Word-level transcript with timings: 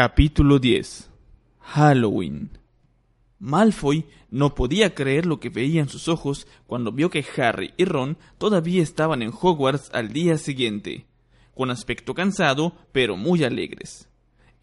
Capítulo 0.00 0.60
10 0.60 1.10
Halloween 1.58 2.50
Malfoy 3.40 4.04
no 4.30 4.54
podía 4.54 4.94
creer 4.94 5.26
lo 5.26 5.40
que 5.40 5.48
veía 5.48 5.80
en 5.80 5.88
sus 5.88 6.06
ojos 6.06 6.46
cuando 6.68 6.92
vio 6.92 7.10
que 7.10 7.24
Harry 7.36 7.74
y 7.76 7.84
Ron 7.84 8.16
todavía 8.38 8.80
estaban 8.80 9.22
en 9.22 9.32
Hogwarts 9.32 9.90
al 9.92 10.12
día 10.12 10.38
siguiente, 10.38 11.06
con 11.52 11.72
aspecto 11.72 12.14
cansado 12.14 12.76
pero 12.92 13.16
muy 13.16 13.42
alegres. 13.42 14.08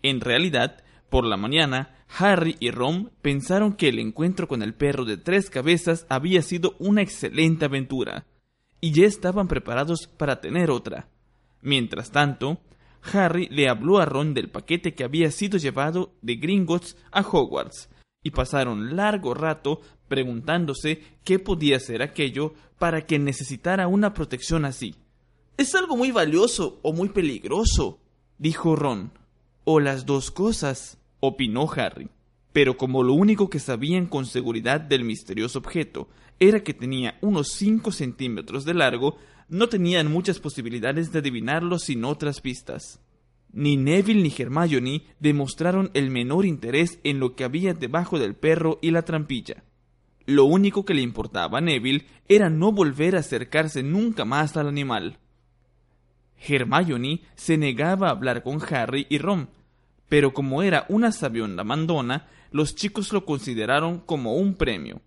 En 0.04 0.22
realidad, 0.22 0.86
por 1.10 1.26
la 1.26 1.36
mañana, 1.36 1.98
Harry 2.18 2.56
y 2.62 2.72
Ron 2.72 3.12
pensaron 3.22 3.74
que 3.74 3.90
el 3.90 4.00
encuentro 4.00 4.48
con 4.48 4.62
el 4.62 4.74
perro 4.74 5.04
de 5.04 5.18
tres 5.18 5.50
cabezas 5.50 6.06
había 6.08 6.44
sido 6.44 6.78
una 6.80 7.02
excelente 7.02 7.66
aventura, 7.66 8.26
y 8.80 8.94
ya 8.94 9.06
estaban 9.06 9.50
preparados 9.50 10.08
para 10.08 10.40
tener 10.40 10.72
otra. 10.72 11.10
Mientras 11.62 12.10
tanto, 12.10 12.62
Harry 13.14 13.48
le 13.50 13.70
habló 13.70 14.00
a 14.00 14.06
Ron 14.06 14.34
del 14.34 14.50
paquete 14.50 14.94
que 14.94 15.04
había 15.04 15.32
sido 15.32 15.58
llevado 15.58 16.14
de 16.22 16.36
Gringotts 16.36 16.98
a 17.12 17.22
Hogwarts, 17.22 17.90
y 18.24 18.32
pasaron 18.32 18.96
largo 18.96 19.34
rato 19.34 19.82
preguntándose 20.08 21.02
qué 21.24 21.40
podía 21.40 21.80
ser 21.80 22.02
aquello 22.02 22.54
para 22.80 23.06
que 23.06 23.20
necesitara 23.20 23.88
una 23.88 24.14
protección 24.14 24.66
así. 24.66 24.96
Es 25.58 25.76
algo 25.76 25.96
muy 25.96 26.12
valioso 26.12 26.80
o 26.82 26.92
muy 26.92 27.10
peligroso, 27.10 28.00
dijo 28.38 28.76
Ron. 28.76 29.12
O 29.64 29.80
las 29.80 30.06
dos 30.06 30.32
cosas, 30.32 30.98
opinó 31.20 31.72
Harry. 31.72 32.10
Pero 32.52 32.78
como 32.78 33.04
lo 33.04 33.14
único 33.14 33.50
que 33.50 33.60
sabían 33.60 34.06
con 34.06 34.26
seguridad 34.26 34.80
del 34.82 35.04
misterioso 35.04 35.60
objeto 35.60 36.10
era 36.40 36.64
que 36.64 36.74
tenía 36.74 37.18
unos 37.22 37.50
cinco 37.54 37.92
centímetros 37.92 38.66
de 38.66 38.74
largo, 38.74 39.18
no 39.48 39.70
tenían 39.70 40.12
muchas 40.12 40.40
posibilidades 40.40 41.12
de 41.12 41.20
adivinarlo 41.20 41.80
sin 41.80 42.04
otras 42.04 42.42
pistas. 42.42 43.00
Ni 43.52 43.78
Neville 43.78 44.22
ni 44.22 44.34
Hermione 44.38 45.04
demostraron 45.20 45.92
el 45.94 46.10
menor 46.10 46.46
interés 46.46 47.00
en 47.04 47.20
lo 47.20 47.36
que 47.36 47.46
había 47.46 47.74
debajo 47.74 48.20
del 48.20 48.36
perro 48.36 48.80
y 48.82 48.92
la 48.92 49.04
trampilla. 49.04 49.64
Lo 50.26 50.46
único 50.46 50.84
que 50.84 50.94
le 50.94 51.02
importaba 51.02 51.60
a 51.60 51.62
Neville 51.62 52.06
era 52.28 52.50
no 52.50 52.72
volver 52.72 53.16
a 53.16 53.20
acercarse 53.20 53.84
nunca 53.84 54.26
más 54.26 54.58
al 54.58 54.68
animal. 54.68 55.20
Hermione 56.38 57.22
se 57.36 57.58
negaba 57.58 58.08
a 58.08 58.12
hablar 58.12 58.44
con 58.44 58.60
Harry 58.70 59.08
y 59.10 59.20
Ron, 59.20 59.50
pero 60.10 60.34
como 60.34 60.62
era 60.62 60.86
una 60.90 61.12
sabionda 61.12 61.64
mandona, 61.64 62.28
los 62.52 62.76
chicos 62.76 63.14
lo 63.14 63.26
consideraron 63.26 64.00
como 64.00 64.36
un 64.36 64.56
premio. 64.56 65.02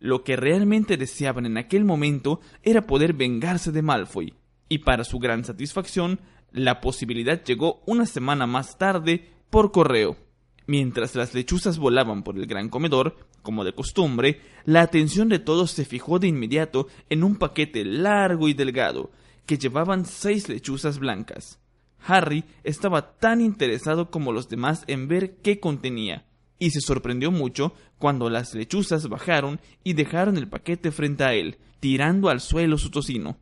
Lo 0.00 0.22
que 0.22 0.36
realmente 0.36 0.96
deseaban 0.96 1.46
en 1.46 1.58
aquel 1.58 1.84
momento 1.84 2.40
era 2.62 2.86
poder 2.86 3.14
vengarse 3.14 3.72
de 3.72 3.82
Malfoy, 3.82 4.34
y 4.68 4.78
para 4.78 5.04
su 5.04 5.18
gran 5.18 5.44
satisfacción, 5.44 6.20
la 6.52 6.80
posibilidad 6.80 7.42
llegó 7.42 7.82
una 7.86 8.06
semana 8.06 8.46
más 8.46 8.78
tarde 8.78 9.30
por 9.50 9.72
correo. 9.72 10.16
Mientras 10.66 11.14
las 11.14 11.34
lechuzas 11.34 11.78
volaban 11.78 12.22
por 12.22 12.36
el 12.36 12.46
gran 12.46 12.68
comedor, 12.68 13.16
como 13.42 13.64
de 13.64 13.72
costumbre, 13.72 14.40
la 14.64 14.82
atención 14.82 15.28
de 15.28 15.38
todos 15.38 15.70
se 15.70 15.84
fijó 15.84 16.18
de 16.18 16.28
inmediato 16.28 16.88
en 17.08 17.24
un 17.24 17.36
paquete 17.36 17.84
largo 17.84 18.48
y 18.48 18.54
delgado, 18.54 19.10
que 19.46 19.56
llevaban 19.56 20.04
seis 20.04 20.48
lechuzas 20.48 20.98
blancas. 20.98 21.58
Harry 22.06 22.44
estaba 22.64 23.16
tan 23.16 23.40
interesado 23.40 24.10
como 24.10 24.32
los 24.32 24.48
demás 24.48 24.84
en 24.86 25.08
ver 25.08 25.36
qué 25.36 25.58
contenía, 25.58 26.26
y 26.58 26.70
se 26.70 26.80
sorprendió 26.80 27.30
mucho 27.30 27.72
cuando 27.98 28.30
las 28.30 28.54
lechuzas 28.54 29.08
bajaron 29.08 29.60
y 29.84 29.92
dejaron 29.92 30.36
el 30.36 30.48
paquete 30.48 30.90
frente 30.90 31.24
a 31.24 31.34
él, 31.34 31.58
tirando 31.80 32.28
al 32.28 32.40
suelo 32.40 32.78
su 32.78 32.90
tocino. 32.90 33.38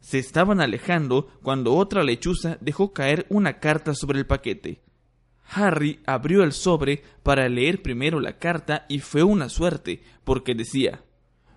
Se 0.00 0.18
estaban 0.18 0.60
alejando 0.60 1.28
cuando 1.42 1.74
otra 1.74 2.04
lechuza 2.04 2.58
dejó 2.60 2.92
caer 2.92 3.26
una 3.28 3.58
carta 3.58 3.94
sobre 3.94 4.18
el 4.18 4.26
paquete. 4.26 4.80
Harry 5.48 6.00
abrió 6.06 6.42
el 6.42 6.52
sobre 6.52 7.02
para 7.22 7.48
leer 7.48 7.82
primero 7.82 8.20
la 8.20 8.38
carta 8.38 8.84
y 8.88 8.98
fue 8.98 9.22
una 9.22 9.48
suerte, 9.48 10.02
porque 10.24 10.54
decía 10.54 11.02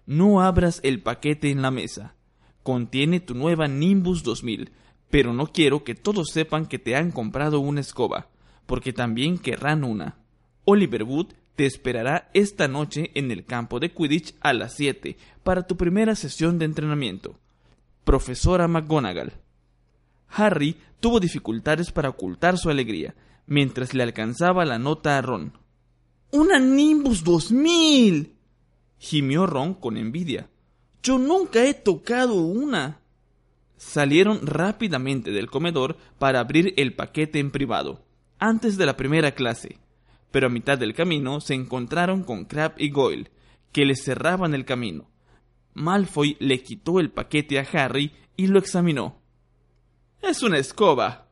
No 0.05 0.41
abras 0.41 0.79
el 0.83 1.01
paquete 1.01 1.49
en 1.49 1.61
la 1.61 1.71
mesa. 1.71 2.15
Contiene 2.63 3.19
tu 3.19 3.33
nueva 3.33 3.67
Nimbus 3.67 4.23
2000, 4.23 4.71
pero 5.09 5.33
no 5.33 5.47
quiero 5.47 5.83
que 5.83 5.95
todos 5.95 6.29
sepan 6.29 6.67
que 6.67 6.77
te 6.77 6.95
han 6.95 7.11
comprado 7.11 7.59
una 7.59 7.81
escoba, 7.81 8.29
porque 8.67 8.93
también 8.93 9.39
querrán 9.39 9.83
una. 9.83 10.18
Oliver 10.71 11.01
Wood 11.01 11.33
te 11.55 11.65
esperará 11.65 12.29
esta 12.35 12.67
noche 12.67 13.09
en 13.15 13.31
el 13.31 13.43
campo 13.43 13.79
de 13.79 13.91
Quidditch 13.91 14.35
a 14.39 14.53
las 14.53 14.75
7 14.75 15.17
para 15.41 15.63
tu 15.63 15.77
primera 15.77 16.13
sesión 16.13 16.59
de 16.59 16.65
entrenamiento. 16.65 17.39
Profesora 18.03 18.67
McGonagall. 18.67 19.33
Harry 20.27 20.77
tuvo 20.99 21.19
dificultades 21.19 21.91
para 21.91 22.09
ocultar 22.09 22.59
su 22.59 22.69
alegría 22.69 23.15
mientras 23.47 23.95
le 23.95 24.03
alcanzaba 24.03 24.63
la 24.63 24.77
nota 24.77 25.17
a 25.17 25.23
Ron. 25.23 25.53
¡Una 26.31 26.59
Nimbus 26.59 27.23
2000! 27.23 28.35
gimió 28.99 29.47
Ron 29.47 29.73
con 29.73 29.97
envidia. 29.97 30.51
Yo 31.01 31.17
nunca 31.17 31.65
he 31.65 31.73
tocado 31.73 32.35
una. 32.35 32.99
Salieron 33.75 34.45
rápidamente 34.45 35.31
del 35.31 35.49
comedor 35.49 35.97
para 36.19 36.39
abrir 36.39 36.75
el 36.77 36.93
paquete 36.93 37.39
en 37.39 37.49
privado, 37.49 38.05
antes 38.37 38.77
de 38.77 38.85
la 38.85 38.95
primera 38.95 39.31
clase 39.31 39.79
pero 40.31 40.47
a 40.47 40.49
mitad 40.49 40.77
del 40.77 40.93
camino 40.93 41.41
se 41.41 41.53
encontraron 41.53 42.23
con 42.23 42.45
Crab 42.45 42.73
y 42.77 42.89
Goyle, 42.89 43.31
que 43.71 43.85
les 43.85 44.03
cerraban 44.03 44.53
el 44.53 44.65
camino. 44.65 45.09
Malfoy 45.73 46.37
le 46.39 46.61
quitó 46.61 46.99
el 46.99 47.11
paquete 47.11 47.59
a 47.59 47.67
Harry 47.73 48.11
y 48.35 48.47
lo 48.47 48.59
examinó. 48.59 49.21
Es 50.21 50.43
una 50.43 50.57
escoba, 50.57 51.29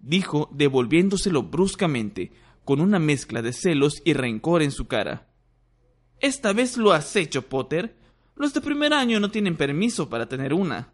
dijo 0.00 0.48
devolviéndoselo 0.52 1.42
bruscamente, 1.42 2.32
con 2.64 2.80
una 2.80 2.98
mezcla 2.98 3.42
de 3.42 3.52
celos 3.52 4.02
y 4.04 4.12
rencor 4.12 4.62
en 4.62 4.72
su 4.72 4.86
cara. 4.86 5.28
Esta 6.20 6.52
vez 6.52 6.76
lo 6.76 6.92
has 6.92 7.14
hecho, 7.14 7.42
Potter. 7.42 7.96
Los 8.34 8.54
de 8.54 8.60
primer 8.60 8.92
año 8.92 9.20
no 9.20 9.30
tienen 9.30 9.56
permiso 9.56 10.08
para 10.08 10.28
tener 10.28 10.52
una. 10.52 10.92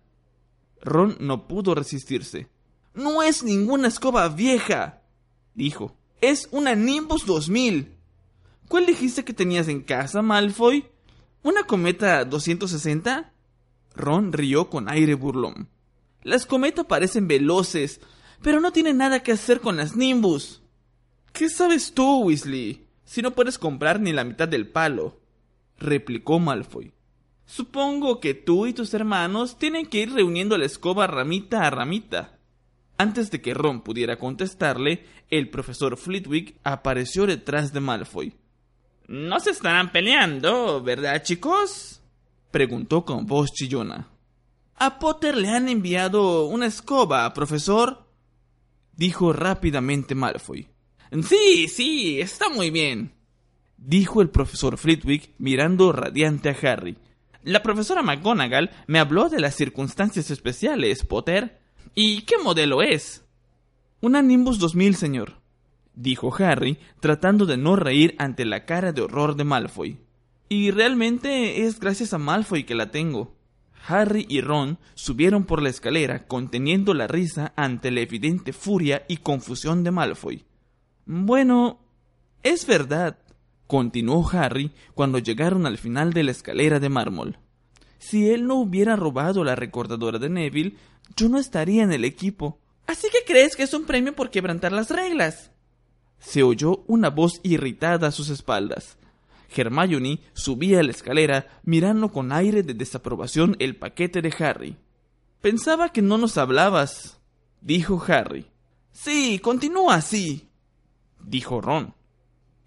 Ron 0.83 1.17
no 1.21 1.47
pudo 1.47 1.75
resistirse. 1.75 2.49
No 2.95 3.23
es 3.23 3.43
ninguna 3.43 3.89
escoba 3.89 4.29
vieja, 4.29 5.03
dijo. 5.55 5.97
Es 6.23 6.47
una 6.53 6.77
Nimbus 6.77 7.27
2000. 7.27 7.97
¿Cuál 8.69 8.87
dijiste 8.87 9.25
que 9.25 9.33
tenías 9.33 9.67
en 9.67 9.83
casa, 9.83 10.23
Malfoy? 10.23 10.87
¿Una 11.43 11.65
cometa 11.65 12.25
260? 12.25 13.33
Ron 13.97 14.33
rió 14.33 14.71
con 14.71 14.89
aire 14.89 15.15
burlón. 15.15 15.69
Las 16.23 16.47
cometas 16.47 16.87
parecen 16.87 17.27
veloces, 17.27 18.01
pero 18.41 18.61
no 18.61 18.71
tienen 18.71 18.99
nada 18.99 19.25
que 19.25 19.33
hacer 19.33 19.61
con 19.61 19.77
las 19.77 19.97
Nimbus. 19.97 20.63
¿Qué 21.33 21.49
sabes 21.49 21.93
tú, 21.93 22.21
Weasley? 22.21 22.87
Si 23.05 23.21
no 23.21 23.33
puedes 23.33 23.59
comprar 23.59 23.99
ni 23.99 24.13
la 24.13 24.23
mitad 24.23 24.47
del 24.47 24.69
palo, 24.69 25.21
replicó 25.77 26.39
Malfoy. 26.39 26.93
Supongo 27.47 28.21
que 28.21 28.35
tú 28.35 28.67
y 28.67 28.73
tus 28.73 28.95
hermanos 28.95 29.59
tienen 29.59 29.87
que 29.87 30.03
ir 30.03 30.13
reuniendo 30.13 30.57
la 30.57 30.67
escoba 30.67 31.09
ramita 31.09 31.67
a 31.67 31.71
ramita. 31.71 32.39
Antes 33.03 33.33
de 33.33 33.41
que 33.41 33.53
Ron 33.53 33.81
pudiera 33.81 34.17
contestarle, 34.17 35.05
el 35.29 35.51
profesor 35.51 35.97
Flitwick 35.97 36.55
apareció 36.63 37.27
detrás 37.27 37.73
de 37.73 37.81
Malfoy. 37.81 38.33
No 39.09 39.41
se 39.41 39.51
estarán 39.51 39.91
peleando, 39.91 40.81
¿verdad, 40.81 41.21
chicos? 41.25 42.01
preguntó 42.53 43.05
con 43.05 43.27
voz 43.27 43.51
chillona. 43.51 44.09
A 44.77 45.01
Potter 45.01 45.37
le 45.37 45.49
han 45.49 45.69
enviado 45.69 46.47
una 46.47 46.67
escoba, 46.67 47.35
profesor, 47.35 48.07
dijo 48.93 49.33
rápidamente 49.33 50.15
Malfoy. 50.15 50.69
Sí, 51.29 51.67
sí, 51.67 52.21
está 52.21 52.51
muy 52.51 52.71
bien, 52.71 53.15
dijo 53.79 54.23
el 54.23 54.31
profesor 54.31 54.79
Flitwick 54.79 55.35
mirando 55.39 55.91
radiante 55.91 56.51
a 56.51 56.57
Harry. 56.71 56.97
La 57.43 57.65
profesora 57.65 58.05
McGonagall 58.05 58.71
me 58.87 59.01
habló 59.01 59.29
de 59.29 59.41
las 59.41 59.57
circunstancias 59.57 60.31
especiales, 60.31 61.05
Potter. 61.05 61.62
¿Y 61.95 62.23
qué 62.23 62.37
modelo 62.43 62.81
es? 62.81 63.23
Una 64.01 64.23
Nimbus 64.23 64.59
2000, 64.59 64.97
señor, 64.97 65.41
dijo 65.95 66.35
Harry, 66.39 66.79
tratando 67.01 67.45
de 67.45 67.59
no 67.59 67.77
reír 67.77 68.15
ante 68.19 68.47
la 68.47 68.65
cara 68.65 68.93
de 68.93 69.03
horror 69.03 69.37
de 69.37 69.45
Malfoy. 69.45 69.99
Y 70.49 70.71
realmente 70.71 71.67
es 71.67 71.79
gracias 71.79 72.15
a 72.15 72.19
Malfoy 72.19 72.65
que 72.65 72.75
la 72.75 72.91
tengo. 72.91 73.37
Harry 73.87 74.25
y 74.29 74.41
Ron 74.41 74.79
subieron 74.95 75.45
por 75.45 75.61
la 75.61 75.69
escalera 75.69 76.27
conteniendo 76.27 76.95
la 76.95 77.09
risa 77.09 77.53
ante 77.57 77.91
la 77.91 78.01
evidente 78.01 78.55
furia 78.55 79.05
y 79.07 79.19
confusión 79.19 79.85
de 79.85 79.91
Malfoy. 79.91 80.45
Bueno, 81.05 81.81
es 82.43 82.67
verdad, 82.67 83.19
continuó 83.67 84.27
Harry 84.31 84.73
cuando 84.95 85.19
llegaron 85.19 85.67
al 85.67 85.77
final 85.77 86.15
de 86.15 86.23
la 86.23 86.31
escalera 86.31 86.81
de 86.81 86.89
mármol. 86.89 87.39
Si 87.99 88.31
él 88.31 88.47
no 88.49 88.57
hubiera 88.57 88.97
robado 88.97 89.45
la 89.45 89.55
recordadora 89.55 90.19
de 90.19 90.29
Neville, 90.29 90.77
yo 91.17 91.29
no 91.29 91.39
estaría 91.39 91.83
en 91.83 91.93
el 91.93 92.05
equipo. 92.05 92.59
Así 92.87 93.09
que 93.11 93.25
crees 93.27 93.57
que 93.57 93.63
es 93.63 93.75
un 93.75 93.85
premio 93.85 94.15
por 94.15 94.31
quebrantar 94.31 94.73
las 94.73 94.91
reglas. 94.91 95.51
Se 96.19 96.43
oyó 96.43 96.85
una 96.87 97.11
voz 97.11 97.41
irritada 97.43 98.09
a 98.09 98.13
sus 98.13 98.29
espaldas. 98.29 98.97
Hermione 99.55 100.21
subía 100.33 100.83
la 100.83 100.91
escalera 100.91 101.61
mirando 101.65 102.11
con 102.11 102.33
aire 102.33 102.63
de 102.63 102.75
desaprobación 102.75 103.57
el 103.59 103.77
paquete 103.77 104.23
de 104.23 104.35
Harry. 104.39 104.77
Pensaba 105.41 105.91
que 105.91 106.03
no 106.03 106.19
nos 106.19 106.39
hablabas, 106.39 107.19
dijo 107.61 108.03
Harry. 108.09 108.47
Sí, 108.93 109.39
continúa 109.41 109.97
así, 109.97 110.49
dijo 111.21 111.61
Ron. 111.61 111.95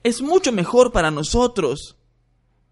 Es 0.04 0.22
mucho 0.22 0.52
mejor 0.52 0.92
para 0.92 1.12
nosotros. 1.12 1.98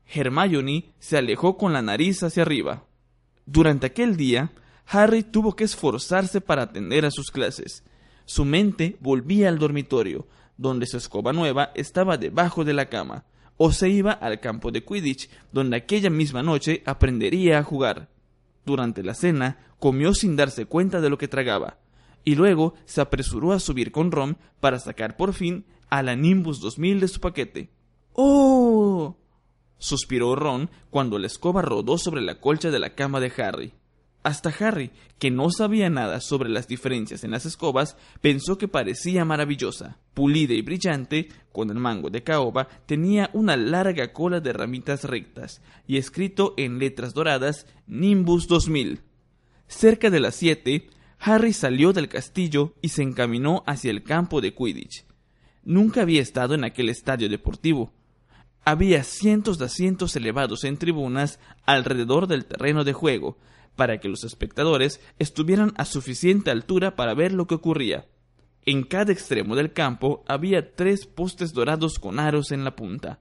Hermione 0.05 0.93
se 0.99 1.17
alejó 1.17 1.57
con 1.57 1.73
la 1.73 1.81
nariz 1.81 2.21
hacia 2.23 2.43
arriba. 2.43 2.83
Durante 3.45 3.87
aquel 3.87 4.17
día, 4.17 4.51
Harry 4.87 5.23
tuvo 5.23 5.55
que 5.55 5.63
esforzarse 5.63 6.41
para 6.41 6.63
atender 6.63 7.05
a 7.05 7.11
sus 7.11 7.31
clases. 7.31 7.83
Su 8.25 8.45
mente 8.45 8.97
volvía 8.99 9.49
al 9.49 9.59
dormitorio, 9.59 10.27
donde 10.57 10.85
su 10.85 10.97
escoba 10.97 11.33
nueva 11.33 11.71
estaba 11.75 12.17
debajo 12.17 12.63
de 12.63 12.73
la 12.73 12.87
cama, 12.87 13.25
o 13.57 13.71
se 13.71 13.89
iba 13.89 14.11
al 14.11 14.39
campo 14.39 14.71
de 14.71 14.83
Quidditch, 14.83 15.29
donde 15.51 15.77
aquella 15.77 16.09
misma 16.09 16.43
noche 16.43 16.83
aprendería 16.85 17.59
a 17.59 17.63
jugar. 17.63 18.09
Durante 18.65 19.03
la 19.03 19.13
cena, 19.13 19.57
comió 19.79 20.13
sin 20.13 20.35
darse 20.35 20.65
cuenta 20.65 21.01
de 21.01 21.09
lo 21.09 21.17
que 21.17 21.27
tragaba, 21.27 21.77
y 22.23 22.35
luego 22.35 22.73
se 22.85 23.01
apresuró 23.01 23.51
a 23.51 23.59
subir 23.59 23.91
con 23.91 24.11
Ron 24.11 24.37
para 24.59 24.79
sacar 24.79 25.17
por 25.17 25.33
fin 25.33 25.65
a 25.89 26.01
la 26.01 26.15
Nimbus 26.15 26.59
2000 26.61 26.99
de 27.01 27.07
su 27.07 27.19
paquete. 27.19 27.69
¡Oh! 28.13 29.17
suspiró 29.77 30.35
Ron 30.35 30.69
cuando 30.89 31.19
la 31.19 31.27
escoba 31.27 31.61
rodó 31.61 31.97
sobre 31.97 32.21
la 32.21 32.39
colcha 32.39 32.71
de 32.71 32.79
la 32.79 32.95
cama 32.95 33.19
de 33.19 33.33
Harry. 33.37 33.73
Hasta 34.23 34.53
Harry, 34.59 34.91
que 35.19 35.31
no 35.31 35.49
sabía 35.51 35.89
nada 35.89 36.21
sobre 36.21 36.49
las 36.49 36.67
diferencias 36.67 37.25
en 37.25 37.31
las 37.31 37.45
escobas, 37.45 37.97
pensó 38.21 38.57
que 38.57 38.69
parecía 38.69 39.25
maravillosa. 39.25 39.97
Pulida 40.13 40.53
y 40.53 40.61
brillante, 40.61 41.27
con 41.51 41.69
el 41.69 41.75
mango 41.75 42.09
de 42.09 42.23
caoba, 42.23 42.69
tenía 42.85 43.29
una 43.33 43.57
larga 43.57 44.13
cola 44.13 44.39
de 44.39 44.53
ramitas 44.53 45.03
rectas 45.03 45.61
y 45.87 45.97
escrito 45.97 46.53
en 46.55 46.79
letras 46.79 47.13
doradas 47.13 47.67
Nimbus 47.85 48.47
2000. 48.47 49.01
Cerca 49.67 50.09
de 50.09 50.21
las 50.21 50.35
siete, 50.35 50.87
Harry 51.19 51.51
salió 51.51 51.91
del 51.91 52.07
castillo 52.07 52.73
y 52.81 52.89
se 52.89 53.03
encaminó 53.03 53.63
hacia 53.65 53.91
el 53.91 54.03
campo 54.03 54.39
de 54.39 54.53
Quidditch. 54.53 55.05
Nunca 55.63 56.01
había 56.01 56.21
estado 56.21 56.53
en 56.53 56.63
aquel 56.63 56.89
estadio 56.89 57.27
deportivo. 57.27 57.91
Había 58.65 59.03
cientos 59.03 59.57
de 59.57 59.65
asientos 59.65 60.15
elevados 60.15 60.63
en 60.63 60.77
tribunas 60.77 61.39
alrededor 61.65 62.27
del 62.27 62.45
terreno 62.45 62.83
de 62.83 62.93
juego, 62.93 63.37
para 63.75 63.99
que 63.99 64.09
los 64.09 64.23
espectadores 64.23 65.01
estuvieran 65.19 65.73
a 65.77 65.85
suficiente 65.85 66.51
altura 66.51 66.95
para 66.95 67.13
ver 67.13 67.33
lo 67.33 67.47
que 67.47 67.55
ocurría. 67.55 68.05
En 68.65 68.83
cada 68.83 69.11
extremo 69.11 69.55
del 69.55 69.73
campo 69.73 70.23
había 70.27 70.75
tres 70.75 71.05
postes 71.05 71.53
dorados 71.53 71.99
con 71.99 72.19
aros 72.19 72.51
en 72.51 72.63
la 72.63 72.75
punta. 72.75 73.19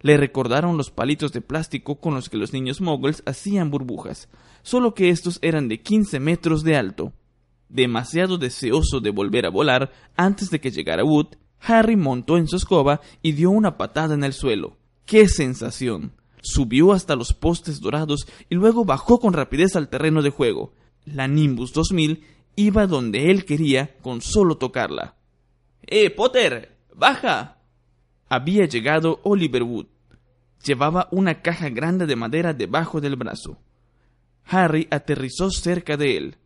Le 0.00 0.16
recordaron 0.16 0.76
los 0.76 0.90
palitos 0.90 1.32
de 1.32 1.42
plástico 1.42 2.00
con 2.00 2.14
los 2.14 2.28
que 2.28 2.38
los 2.38 2.52
niños 2.52 2.80
moguls 2.80 3.22
hacían 3.26 3.70
burbujas, 3.70 4.28
solo 4.62 4.94
que 4.94 5.10
estos 5.10 5.38
eran 5.42 5.68
de 5.68 5.80
15 5.80 6.20
metros 6.20 6.64
de 6.64 6.76
alto. 6.76 7.12
Demasiado 7.68 8.38
deseoso 8.38 9.00
de 9.00 9.10
volver 9.10 9.46
a 9.46 9.50
volar 9.50 9.92
antes 10.16 10.50
de 10.50 10.60
que 10.60 10.70
llegara 10.70 11.04
Wood, 11.04 11.36
Harry 11.60 11.96
montó 11.96 12.36
en 12.36 12.48
su 12.48 12.56
escoba 12.56 13.00
y 13.22 13.32
dio 13.32 13.50
una 13.50 13.76
patada 13.76 14.14
en 14.14 14.24
el 14.24 14.32
suelo. 14.32 14.78
¡Qué 15.04 15.28
sensación! 15.28 16.12
Subió 16.42 16.92
hasta 16.92 17.16
los 17.16 17.32
postes 17.32 17.80
dorados 17.80 18.26
y 18.50 18.56
luego 18.56 18.84
bajó 18.84 19.20
con 19.20 19.32
rapidez 19.32 19.76
al 19.76 19.88
terreno 19.88 20.22
de 20.22 20.30
juego. 20.30 20.74
La 21.04 21.28
Nimbus 21.28 21.72
2000 21.72 22.24
iba 22.56 22.86
donde 22.86 23.30
él 23.30 23.44
quería 23.44 23.96
con 24.02 24.20
solo 24.20 24.58
tocarla. 24.58 25.14
¡Eh, 25.86 26.10
Potter! 26.10 26.76
¡Baja! 26.94 27.58
Había 28.28 28.66
llegado 28.66 29.20
Oliver 29.22 29.62
Wood. 29.62 29.86
Llevaba 30.64 31.08
una 31.10 31.42
caja 31.42 31.68
grande 31.70 32.06
de 32.06 32.16
madera 32.16 32.52
debajo 32.52 33.00
del 33.00 33.16
brazo. 33.16 33.58
Harry 34.44 34.88
aterrizó 34.90 35.50
cerca 35.50 35.96
de 35.96 36.16
él. 36.16 36.36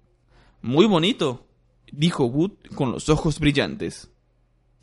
Muy 0.63 0.87
bonito, 0.87 1.47
dijo 1.91 2.25
Wood 2.25 2.53
con 2.75 2.93
los 2.93 3.09
ojos 3.09 3.39
brillantes. 3.41 4.11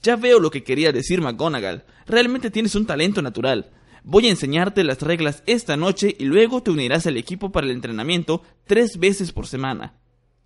Ya 0.02 0.16
veo 0.16 0.40
lo 0.40 0.52
que 0.52 0.64
quería 0.64 0.92
decir 0.92 1.22
McGonagall. 1.22 1.86
Realmente 2.06 2.52
tienes 2.52 2.76
un 2.76 2.86
talento 2.86 3.22
natural. 3.22 3.72
Voy 4.06 4.28
a 4.28 4.32
enseñarte 4.32 4.84
las 4.84 5.02
reglas 5.02 5.44
esta 5.46 5.78
noche 5.78 6.14
y 6.20 6.26
luego 6.26 6.62
te 6.62 6.72
unirás 6.72 7.08
al 7.08 7.16
equipo 7.16 7.52
para 7.52 7.68
el 7.68 7.72
entrenamiento 7.72 8.42
tres 8.66 8.98
veces 9.00 9.32
por 9.32 9.48
semana. 9.48 9.94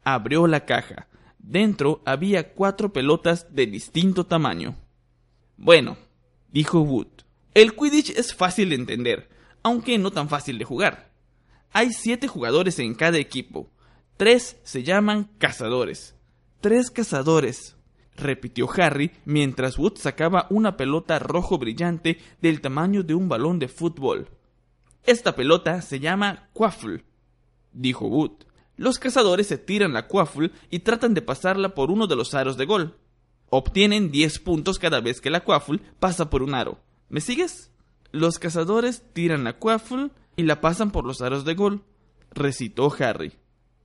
Abrió 0.04 0.46
la 0.46 0.66
caja. 0.66 1.08
Dentro 1.40 2.02
había 2.06 2.54
cuatro 2.54 2.94
pelotas 2.94 3.48
de 3.54 3.66
distinto 3.66 4.26
tamaño. 4.26 4.76
Bueno, 5.58 5.98
dijo 6.52 6.82
Wood, 6.82 7.08
el 7.56 7.74
Quidditch 7.74 8.12
es 8.12 8.36
fácil 8.36 8.70
de 8.70 8.76
entender, 8.76 9.30
aunque 9.64 9.98
no 9.98 10.12
tan 10.12 10.30
fácil 10.30 10.60
de 10.60 10.66
jugar. 10.66 11.12
Hay 11.72 11.94
siete 11.94 12.28
jugadores 12.28 12.78
en 12.78 12.94
cada 12.94 13.18
equipo. 13.18 13.72
Tres 14.18 14.58
se 14.64 14.84
llaman 14.84 15.32
cazadores. 15.40 16.16
Tres 16.60 16.92
cazadores, 16.92 17.77
repitió 18.18 18.68
Harry 18.76 19.12
mientras 19.26 19.78
Wood 19.78 19.98
sacaba 19.98 20.48
una 20.50 20.76
pelota 20.76 21.20
rojo 21.20 21.58
brillante 21.58 22.20
del 22.42 22.62
tamaño 22.62 23.04
de 23.04 23.16
un 23.16 23.30
balón 23.30 23.60
de 23.60 23.68
fútbol. 23.68 24.28
Esta 25.04 25.36
pelota 25.36 25.82
se 25.82 26.00
llama 26.00 26.50
quaffle, 26.54 27.06
dijo 27.72 28.08
Wood. 28.08 28.44
Los 28.76 29.00
cazadores 29.00 29.48
se 29.48 29.58
tiran 29.58 29.94
la 29.94 30.08
quaffle 30.08 30.52
y 30.70 30.80
tratan 30.80 31.14
de 31.14 31.22
pasarla 31.22 31.74
por 31.74 31.90
uno 31.90 32.08
de 32.08 32.16
los 32.16 32.34
aros 32.34 32.58
de 32.58 32.66
gol. 32.66 32.98
Obtienen 33.50 34.12
10 34.12 34.40
puntos 34.40 34.78
cada 34.78 35.00
vez 35.00 35.22
que 35.22 35.30
la 35.30 35.44
quaffle 35.44 35.80
pasa 36.00 36.30
por 36.30 36.44
un 36.44 36.54
aro. 36.54 36.80
¿Me 37.10 37.22
sigues? 37.22 37.72
Los 38.12 38.40
cazadores 38.40 39.04
tiran 39.14 39.44
la 39.44 39.58
quaffle 39.58 40.12
y 40.36 40.44
la 40.44 40.62
pasan 40.62 40.92
por 40.92 41.06
los 41.06 41.22
aros 41.22 41.46
de 41.46 41.56
gol, 41.56 41.84
recitó 42.32 42.94
Harry. 43.00 43.34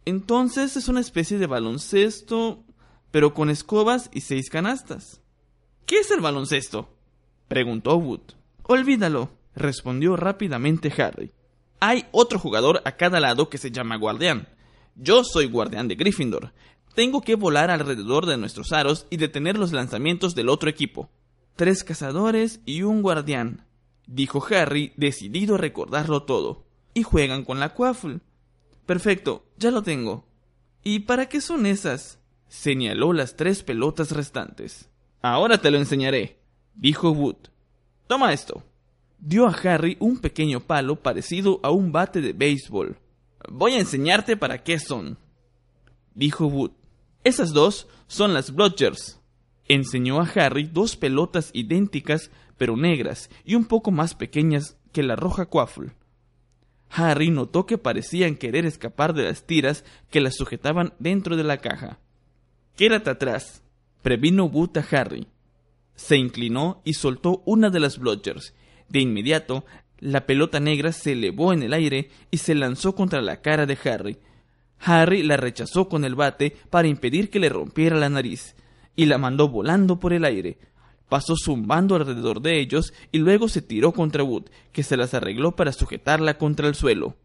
Entonces 0.05 0.76
es 0.76 0.88
una 0.88 1.00
especie 1.00 1.38
de 1.38 1.46
baloncesto 1.46 2.64
pero 3.12 3.35
con 3.35 3.50
escobas 3.50 4.11
y 4.12 4.23
seis 4.23 4.50
canastas. 4.50 5.20
¿Qué 5.87 6.00
es 6.00 6.11
el 6.11 6.20
baloncesto? 6.20 6.88
preguntó 7.47 7.97
Wood. 7.97 8.23
Olvídalo, 8.64 9.31
respondió 9.55 10.17
rápidamente 10.17 10.93
Harry. 11.00 11.32
Hay 11.79 12.06
otro 12.11 12.38
jugador 12.38 12.81
a 12.85 12.97
cada 12.97 13.20
lado 13.20 13.49
que 13.49 13.59
se 13.59 13.70
llama 13.70 13.99
guardián. 13.99 14.49
Yo 14.97 15.25
soy 15.25 15.47
guardián 15.47 15.88
de 15.88 15.94
Gryffindor. 15.94 16.53
Tengo 16.94 17.20
que 17.20 17.35
volar 17.35 17.70
alrededor 17.70 18.26
de 18.26 18.38
nuestros 18.38 18.73
aros 18.73 19.06
y 19.11 19.19
detener 19.19 19.59
los 19.59 19.73
lanzamientos 19.73 20.35
del 20.35 20.49
otro 20.49 20.70
equipo. 20.70 21.11
Tres 21.56 21.85
cazadores 21.85 22.61
y 22.64 22.82
un 22.82 23.03
guardián, 23.03 23.67
dijo 24.06 24.43
Harry, 24.50 24.93
decidido 24.97 25.56
a 25.56 25.59
recordarlo 25.59 26.23
todo. 26.23 26.64
Y 26.94 27.03
juegan 27.03 27.44
con 27.44 27.61
la 27.61 27.75
quaffle. 27.75 28.20
Perfecto, 28.87 29.44
ya 29.59 29.70
lo 29.70 29.82
tengo. 29.82 30.26
¿Y 30.82 31.00
para 31.00 31.29
qué 31.29 31.41
son 31.41 31.67
esas? 31.67 32.21
Señaló 32.52 33.14
las 33.14 33.34
tres 33.34 33.62
pelotas 33.62 34.10
restantes. 34.10 34.90
Ahora 35.22 35.56
te 35.56 35.70
lo 35.70 35.78
enseñaré, 35.78 36.38
dijo 36.75 37.10
Wood. 37.10 37.49
Toma 38.06 38.35
esto. 38.35 38.62
Dio 39.18 39.47
a 39.47 39.52
Harry 39.52 39.97
un 40.00 40.18
pequeño 40.18 40.61
palo 40.61 40.97
parecido 40.97 41.61
a 41.62 41.71
un 41.71 41.92
bate 41.92 42.21
de 42.21 42.35
béisbol. 42.35 42.99
Voy 43.49 43.73
a 43.73 43.80
enseñarte 43.80 44.37
para 44.37 44.62
qué 44.62 44.78
son, 44.78 45.16
dijo 46.14 46.47
Wood. 46.47 46.73
Esas 47.25 47.54
dos 47.54 47.88
son 48.06 48.35
las 48.35 48.54
Blodgers. 48.54 49.18
Enseñó 49.66 50.21
a 50.21 50.28
Harry 50.35 50.64
dos 50.64 50.97
pelotas 50.97 51.50
idénticas 51.54 52.30
pero 52.59 52.76
negras 52.76 53.30
y 53.47 53.54
un 53.54 53.64
poco 53.64 53.90
más 53.92 54.14
pequeñas 54.14 54.76
que 54.92 55.02
la 55.02 55.16
roja 55.16 55.47
Quaffle. 55.47 55.94
Harry 56.90 57.30
notó 57.30 57.64
que 57.64 57.78
parecían 57.78 58.37
querer 58.37 58.66
escapar 58.66 59.14
de 59.14 59.23
las 59.23 59.47
tiras 59.47 59.87
que 60.11 60.21
las 60.21 60.35
sujetaban 60.35 60.92
dentro 60.99 61.37
de 61.37 61.44
la 61.44 61.56
caja. 61.56 61.99
Quédate 62.76 63.11
atrás, 63.11 63.62
previno 64.00 64.47
Wood 64.47 64.79
a 64.79 64.85
Harry. 64.97 65.26
Se 65.95 66.17
inclinó 66.17 66.81
y 66.85 66.95
soltó 66.95 67.43
una 67.45 67.69
de 67.69 67.81
las 67.81 67.99
blodgers. 67.99 68.55
De 68.88 69.00
inmediato, 69.00 69.64
la 69.99 70.26
pelota 70.26 70.59
negra 70.59 70.93
se 70.93 71.12
elevó 71.12 71.52
en 71.52 71.62
el 71.62 71.75
aire 71.75 72.11
y 72.31 72.38
se 72.38 72.55
lanzó 72.55 72.95
contra 72.95 73.21
la 73.21 73.43
cara 73.43 73.67
de 73.67 73.79
Harry. 73.85 74.19
Harry 74.81 75.23
la 75.23 75.37
rechazó 75.37 75.88
con 75.88 76.05
el 76.05 76.14
bate 76.14 76.57
para 76.71 76.88
impedir 76.88 77.31
que 77.31 77.38
le 77.38 77.50
rompiera 77.50 77.97
la 77.97 78.09
nariz, 78.09 78.57
y 78.97 79.07
la 79.07 79.19
mandó 79.19 79.49
volando 79.49 80.00
por 80.00 80.12
el 80.12 80.25
aire. 80.25 80.59
Pasó 81.09 81.35
zumbando 81.37 81.95
alrededor 81.95 82.41
de 82.41 82.59
ellos 82.59 82.95
y 83.12 83.19
luego 83.19 83.49
se 83.49 83.61
tiró 83.61 83.93
contra 83.93 84.25
Wood, 84.25 84.47
que 84.73 84.83
se 84.83 84.97
las 84.97 85.12
arregló 85.12 85.55
para 85.55 85.73
sujetarla 85.73 86.38
contra 86.38 86.69
el 86.69 86.75
suelo. 86.75 87.17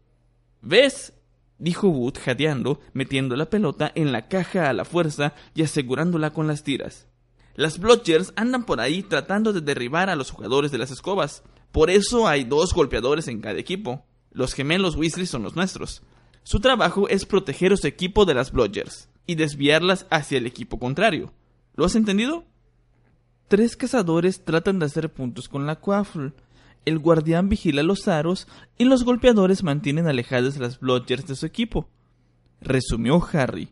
¿Ves? 0.60 1.14
Dijo 1.58 1.88
Wood 1.88 2.18
jadeando, 2.18 2.80
metiendo 2.92 3.36
la 3.36 3.50
pelota 3.50 3.92
en 3.94 4.12
la 4.12 4.28
caja 4.28 4.68
a 4.68 4.72
la 4.72 4.84
fuerza 4.84 5.34
y 5.54 5.62
asegurándola 5.62 6.30
con 6.30 6.46
las 6.46 6.62
tiras. 6.62 7.08
Las 7.54 7.80
Blodgers 7.80 8.32
andan 8.36 8.64
por 8.64 8.80
ahí 8.80 9.02
tratando 9.02 9.52
de 9.52 9.60
derribar 9.60 10.10
a 10.10 10.16
los 10.16 10.30
jugadores 10.30 10.70
de 10.70 10.78
las 10.78 10.92
escobas. 10.92 11.42
Por 11.72 11.90
eso 11.90 12.28
hay 12.28 12.44
dos 12.44 12.72
golpeadores 12.72 13.26
en 13.26 13.40
cada 13.40 13.58
equipo. 13.58 14.06
Los 14.30 14.54
gemelos 14.54 14.94
Weasley 14.94 15.26
son 15.26 15.42
los 15.42 15.56
nuestros. 15.56 16.02
Su 16.44 16.60
trabajo 16.60 17.08
es 17.08 17.26
proteger 17.26 17.72
a 17.72 17.76
su 17.76 17.88
equipo 17.88 18.24
de 18.24 18.34
las 18.34 18.52
Blodgers 18.52 19.08
y 19.26 19.34
desviarlas 19.34 20.06
hacia 20.08 20.38
el 20.38 20.46
equipo 20.46 20.78
contrario. 20.78 21.32
¿Lo 21.74 21.84
has 21.84 21.96
entendido? 21.96 22.44
Tres 23.48 23.76
cazadores 23.76 24.44
tratan 24.44 24.78
de 24.78 24.86
hacer 24.86 25.12
puntos 25.12 25.48
con 25.48 25.66
la 25.66 25.76
Quaffle, 25.80 26.32
el 26.88 26.98
guardián 26.98 27.48
vigila 27.48 27.82
los 27.82 28.08
aros 28.08 28.48
y 28.76 28.84
los 28.84 29.04
golpeadores 29.04 29.62
mantienen 29.62 30.08
alejadas 30.08 30.58
las 30.58 30.80
blodgers 30.80 31.26
de 31.26 31.36
su 31.36 31.46
equipo. 31.46 31.88
Resumió 32.60 33.22
Harry. 33.32 33.68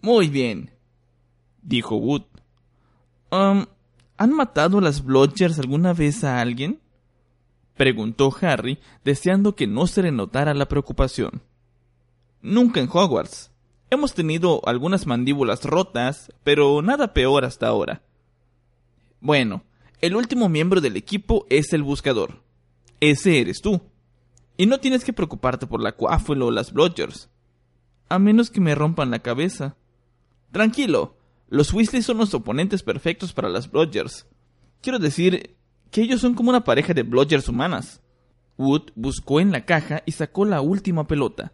Muy 0.00 0.28
bien, 0.28 0.70
dijo 1.62 1.96
Wood. 1.96 2.22
Um, 3.32 3.66
¿Han 4.18 4.32
matado 4.32 4.80
las 4.80 5.04
Blodgers 5.04 5.58
alguna 5.58 5.92
vez 5.92 6.24
a 6.24 6.40
alguien? 6.40 6.80
preguntó 7.76 8.34
Harry, 8.40 8.78
deseando 9.04 9.54
que 9.54 9.66
no 9.66 9.86
se 9.86 10.02
le 10.02 10.10
notara 10.10 10.54
la 10.54 10.66
preocupación. 10.66 11.42
Nunca 12.40 12.80
en 12.80 12.88
Hogwarts. 12.90 13.50
Hemos 13.90 14.14
tenido 14.14 14.66
algunas 14.66 15.06
mandíbulas 15.06 15.64
rotas, 15.64 16.32
pero 16.44 16.80
nada 16.80 17.12
peor 17.12 17.44
hasta 17.44 17.68
ahora. 17.68 18.02
Bueno, 19.20 19.64
el 20.00 20.14
último 20.14 20.48
miembro 20.48 20.80
del 20.80 20.96
equipo 20.96 21.46
es 21.48 21.72
el 21.72 21.82
buscador. 21.82 22.42
Ese 23.00 23.40
eres 23.40 23.60
tú. 23.60 23.80
Y 24.56 24.66
no 24.66 24.78
tienes 24.78 25.04
que 25.04 25.12
preocuparte 25.12 25.66
por 25.66 25.82
la 25.82 25.92
Quaffle 25.92 26.42
o 26.44 26.50
las 26.50 26.72
Blodgers. 26.72 27.28
A 28.08 28.18
menos 28.18 28.50
que 28.50 28.60
me 28.60 28.74
rompan 28.74 29.10
la 29.10 29.18
cabeza. 29.18 29.76
Tranquilo, 30.52 31.16
los 31.48 31.72
Weasley 31.72 32.02
son 32.02 32.18
los 32.18 32.32
oponentes 32.34 32.82
perfectos 32.82 33.32
para 33.32 33.48
las 33.48 33.70
Blodgers. 33.70 34.26
Quiero 34.80 34.98
decir 34.98 35.56
que 35.90 36.02
ellos 36.02 36.20
son 36.20 36.34
como 36.34 36.50
una 36.50 36.64
pareja 36.64 36.94
de 36.94 37.02
Blodgers 37.02 37.48
humanas. 37.48 38.00
Wood 38.58 38.92
buscó 38.94 39.40
en 39.40 39.50
la 39.50 39.64
caja 39.64 40.02
y 40.06 40.12
sacó 40.12 40.44
la 40.44 40.60
última 40.60 41.06
pelota. 41.06 41.52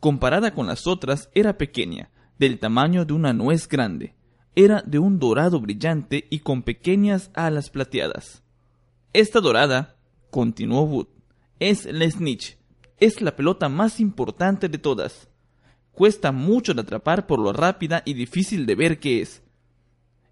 Comparada 0.00 0.52
con 0.52 0.66
las 0.66 0.86
otras, 0.86 1.30
era 1.34 1.56
pequeña, 1.56 2.10
del 2.38 2.58
tamaño 2.58 3.04
de 3.04 3.12
una 3.14 3.32
nuez 3.32 3.68
grande. 3.68 4.15
Era 4.58 4.82
de 4.86 4.98
un 4.98 5.18
dorado 5.18 5.60
brillante 5.60 6.26
y 6.30 6.38
con 6.38 6.62
pequeñas 6.62 7.30
alas 7.34 7.68
plateadas. 7.68 8.42
Esta 9.12 9.40
dorada, 9.40 9.96
continuó 10.30 10.84
Wood, 10.84 11.08
es 11.60 11.84
la 11.84 12.10
Snitch. 12.10 12.56
Es 12.98 13.20
la 13.20 13.36
pelota 13.36 13.68
más 13.68 14.00
importante 14.00 14.70
de 14.70 14.78
todas. 14.78 15.28
Cuesta 15.92 16.32
mucho 16.32 16.72
de 16.72 16.80
atrapar 16.80 17.26
por 17.26 17.38
lo 17.38 17.52
rápida 17.52 18.02
y 18.06 18.14
difícil 18.14 18.64
de 18.64 18.74
ver 18.74 18.98
que 18.98 19.20
es. 19.20 19.42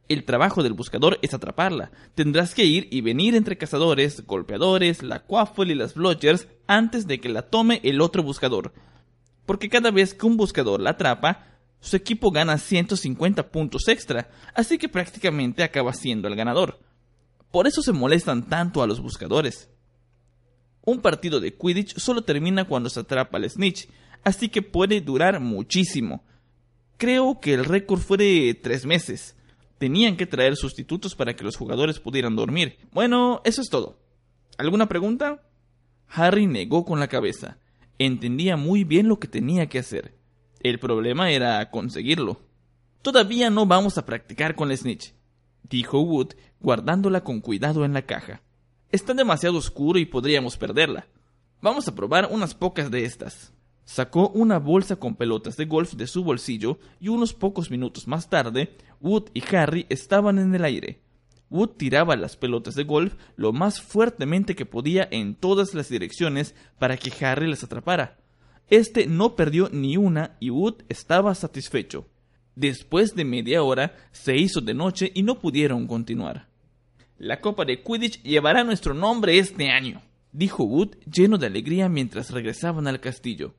El 0.08 0.24
trabajo 0.24 0.62
del 0.62 0.72
buscador 0.72 1.18
es 1.20 1.34
atraparla. 1.34 1.90
Tendrás 2.14 2.54
que 2.54 2.64
ir 2.64 2.88
y 2.90 3.02
venir 3.02 3.34
entre 3.34 3.58
cazadores, 3.58 4.26
golpeadores, 4.26 5.02
la 5.02 5.20
Quaffle 5.20 5.72
y 5.72 5.76
las 5.76 5.92
Blodgers 5.92 6.48
antes 6.66 7.06
de 7.06 7.20
que 7.20 7.28
la 7.28 7.42
tome 7.42 7.80
el 7.84 8.00
otro 8.00 8.22
buscador. 8.22 8.72
Porque 9.44 9.68
cada 9.68 9.90
vez 9.90 10.14
que 10.14 10.24
un 10.24 10.38
buscador 10.38 10.80
la 10.80 10.90
atrapa, 10.90 11.53
su 11.84 11.96
equipo 11.96 12.30
gana 12.30 12.56
150 12.56 13.50
puntos 13.50 13.88
extra, 13.88 14.30
así 14.54 14.78
que 14.78 14.88
prácticamente 14.88 15.62
acaba 15.62 15.92
siendo 15.92 16.28
el 16.28 16.34
ganador. 16.34 16.80
Por 17.50 17.66
eso 17.66 17.82
se 17.82 17.92
molestan 17.92 18.48
tanto 18.48 18.82
a 18.82 18.86
los 18.86 19.00
buscadores. 19.00 19.68
Un 20.80 21.02
partido 21.02 21.40
de 21.40 21.54
Quidditch 21.54 21.98
solo 21.98 22.22
termina 22.22 22.64
cuando 22.64 22.88
se 22.88 23.00
atrapa 23.00 23.36
al 23.36 23.50
snitch, 23.50 23.86
así 24.22 24.48
que 24.48 24.62
puede 24.62 25.02
durar 25.02 25.40
muchísimo. 25.40 26.24
Creo 26.96 27.38
que 27.38 27.52
el 27.52 27.66
récord 27.66 28.00
fue 28.00 28.16
de 28.16 28.58
tres 28.62 28.86
meses. 28.86 29.36
Tenían 29.76 30.16
que 30.16 30.24
traer 30.24 30.56
sustitutos 30.56 31.14
para 31.14 31.36
que 31.36 31.44
los 31.44 31.58
jugadores 31.58 32.00
pudieran 32.00 32.34
dormir. 32.34 32.78
Bueno, 32.92 33.42
eso 33.44 33.60
es 33.60 33.68
todo. 33.68 33.98
¿Alguna 34.56 34.88
pregunta? 34.88 35.42
Harry 36.08 36.46
negó 36.46 36.86
con 36.86 36.98
la 36.98 37.08
cabeza. 37.08 37.58
Entendía 37.98 38.56
muy 38.56 38.84
bien 38.84 39.06
lo 39.06 39.18
que 39.18 39.28
tenía 39.28 39.66
que 39.66 39.80
hacer. 39.80 40.23
El 40.64 40.78
problema 40.78 41.30
era 41.30 41.70
conseguirlo. 41.70 42.40
Todavía 43.02 43.50
no 43.50 43.66
vamos 43.66 43.98
a 43.98 44.06
practicar 44.06 44.54
con 44.54 44.70
la 44.70 44.76
snitch, 44.76 45.12
dijo 45.62 46.00
Wood, 46.00 46.28
guardándola 46.58 47.22
con 47.22 47.42
cuidado 47.42 47.84
en 47.84 47.92
la 47.92 48.00
caja. 48.06 48.40
Está 48.90 49.12
demasiado 49.12 49.58
oscuro 49.58 49.98
y 49.98 50.06
podríamos 50.06 50.56
perderla. 50.56 51.06
Vamos 51.60 51.86
a 51.86 51.94
probar 51.94 52.30
unas 52.32 52.54
pocas 52.54 52.90
de 52.90 53.04
estas. 53.04 53.52
Sacó 53.84 54.30
una 54.30 54.58
bolsa 54.58 54.96
con 54.96 55.16
pelotas 55.16 55.58
de 55.58 55.66
golf 55.66 55.92
de 55.96 56.06
su 56.06 56.24
bolsillo 56.24 56.78
y 56.98 57.08
unos 57.08 57.34
pocos 57.34 57.70
minutos 57.70 58.08
más 58.08 58.30
tarde, 58.30 58.74
Wood 59.02 59.24
y 59.34 59.42
Harry 59.54 59.84
estaban 59.90 60.38
en 60.38 60.54
el 60.54 60.64
aire. 60.64 61.02
Wood 61.50 61.72
tiraba 61.76 62.16
las 62.16 62.38
pelotas 62.38 62.74
de 62.74 62.84
golf 62.84 63.16
lo 63.36 63.52
más 63.52 63.82
fuertemente 63.82 64.56
que 64.56 64.64
podía 64.64 65.06
en 65.10 65.34
todas 65.34 65.74
las 65.74 65.90
direcciones 65.90 66.54
para 66.78 66.96
que 66.96 67.12
Harry 67.22 67.50
las 67.50 67.62
atrapara. 67.64 68.23
Este 68.70 69.06
no 69.06 69.36
perdió 69.36 69.68
ni 69.70 69.96
una 69.96 70.36
y 70.40 70.50
Wood 70.50 70.82
estaba 70.88 71.34
satisfecho. 71.34 72.06
Después 72.56 73.14
de 73.14 73.24
media 73.24 73.62
hora 73.62 73.96
se 74.12 74.36
hizo 74.36 74.60
de 74.60 74.74
noche 74.74 75.10
y 75.14 75.22
no 75.22 75.40
pudieron 75.40 75.86
continuar. 75.86 76.48
La 77.18 77.40
Copa 77.40 77.64
de 77.64 77.82
Quidditch 77.82 78.22
llevará 78.22 78.64
nuestro 78.64 78.94
nombre 78.94 79.38
este 79.38 79.70
año, 79.70 80.02
dijo 80.32 80.64
Wood 80.64 80.96
lleno 81.10 81.38
de 81.38 81.46
alegría 81.46 81.88
mientras 81.88 82.30
regresaban 82.30 82.86
al 82.86 83.00
castillo. 83.00 83.54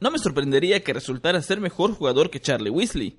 No 0.00 0.10
me 0.10 0.18
sorprendería 0.18 0.82
que 0.82 0.92
resultara 0.92 1.40
ser 1.42 1.60
mejor 1.60 1.92
jugador 1.92 2.30
que 2.30 2.40
Charlie 2.40 2.70
Weasley. 2.70 3.18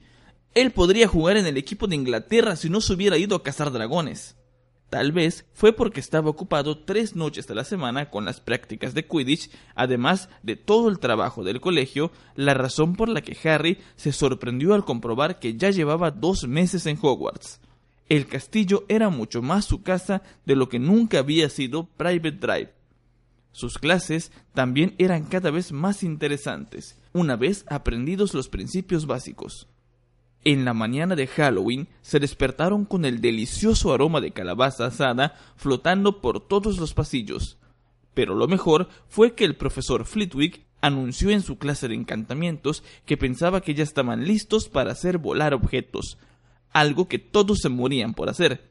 Él 0.53 0.71
podría 0.71 1.07
jugar 1.07 1.37
en 1.37 1.45
el 1.45 1.57
equipo 1.57 1.87
de 1.87 1.95
Inglaterra 1.95 2.55
si 2.55 2.69
no 2.69 2.81
se 2.81 2.93
hubiera 2.93 3.17
ido 3.17 3.35
a 3.35 3.43
cazar 3.43 3.71
dragones. 3.71 4.35
Tal 4.93 5.11
vez 5.11 5.47
fue 5.53 5.73
porque 5.73 5.99
estaba 5.99 6.29
ocupado 6.29 6.77
tres 6.77 7.15
noches 7.15 7.47
de 7.47 7.55
la 7.55 7.63
semana 7.63 8.11
con 8.11 8.25
las 8.25 8.39
prácticas 8.39 8.93
de 8.93 9.07
Quidditch, 9.07 9.49
además 9.73 10.29
de 10.43 10.55
todo 10.55 10.87
el 10.87 10.99
trabajo 10.99 11.43
del 11.43 11.61
colegio, 11.61 12.11
la 12.35 12.53
razón 12.53 12.95
por 12.95 13.09
la 13.09 13.21
que 13.21 13.35
Harry 13.49 13.79
se 13.95 14.11
sorprendió 14.11 14.75
al 14.75 14.85
comprobar 14.85 15.39
que 15.39 15.57
ya 15.57 15.71
llevaba 15.71 16.11
dos 16.11 16.47
meses 16.47 16.85
en 16.85 16.99
Hogwarts. 17.01 17.59
El 18.07 18.27
castillo 18.27 18.85
era 18.87 19.09
mucho 19.09 19.41
más 19.41 19.65
su 19.65 19.81
casa 19.81 20.21
de 20.45 20.55
lo 20.55 20.69
que 20.69 20.77
nunca 20.77 21.17
había 21.17 21.49
sido 21.49 21.87
Private 21.97 22.37
Drive. 22.37 22.73
Sus 23.51 23.79
clases 23.79 24.31
también 24.53 24.93
eran 24.99 25.23
cada 25.23 25.49
vez 25.49 25.71
más 25.71 26.03
interesantes, 26.03 26.99
una 27.13 27.35
vez 27.35 27.65
aprendidos 27.67 28.35
los 28.35 28.47
principios 28.47 29.07
básicos. 29.07 29.67
En 30.45 30.65
la 30.65 30.73
mañana 30.73 31.15
de 31.15 31.27
Halloween 31.27 31.87
se 32.01 32.19
despertaron 32.19 32.83
con 32.83 33.05
el 33.05 33.21
delicioso 33.21 33.93
aroma 33.93 34.19
de 34.19 34.31
calabaza 34.31 34.87
asada 34.87 35.35
flotando 35.55 36.19
por 36.19 36.45
todos 36.45 36.77
los 36.77 36.93
pasillos. 36.93 37.57
Pero 38.13 38.35
lo 38.35 38.47
mejor 38.47 38.89
fue 39.07 39.35
que 39.35 39.45
el 39.45 39.55
profesor 39.55 40.05
Flitwick 40.05 40.65
anunció 40.81 41.29
en 41.29 41.41
su 41.41 41.57
clase 41.57 41.87
de 41.87 41.95
encantamientos 41.95 42.83
que 43.05 43.15
pensaba 43.15 43.61
que 43.61 43.73
ya 43.73 43.83
estaban 43.83 44.25
listos 44.25 44.67
para 44.67 44.91
hacer 44.91 45.17
volar 45.17 45.53
objetos, 45.53 46.17
algo 46.73 47.07
que 47.07 47.19
todos 47.19 47.59
se 47.59 47.69
morían 47.69 48.13
por 48.13 48.29
hacer, 48.29 48.69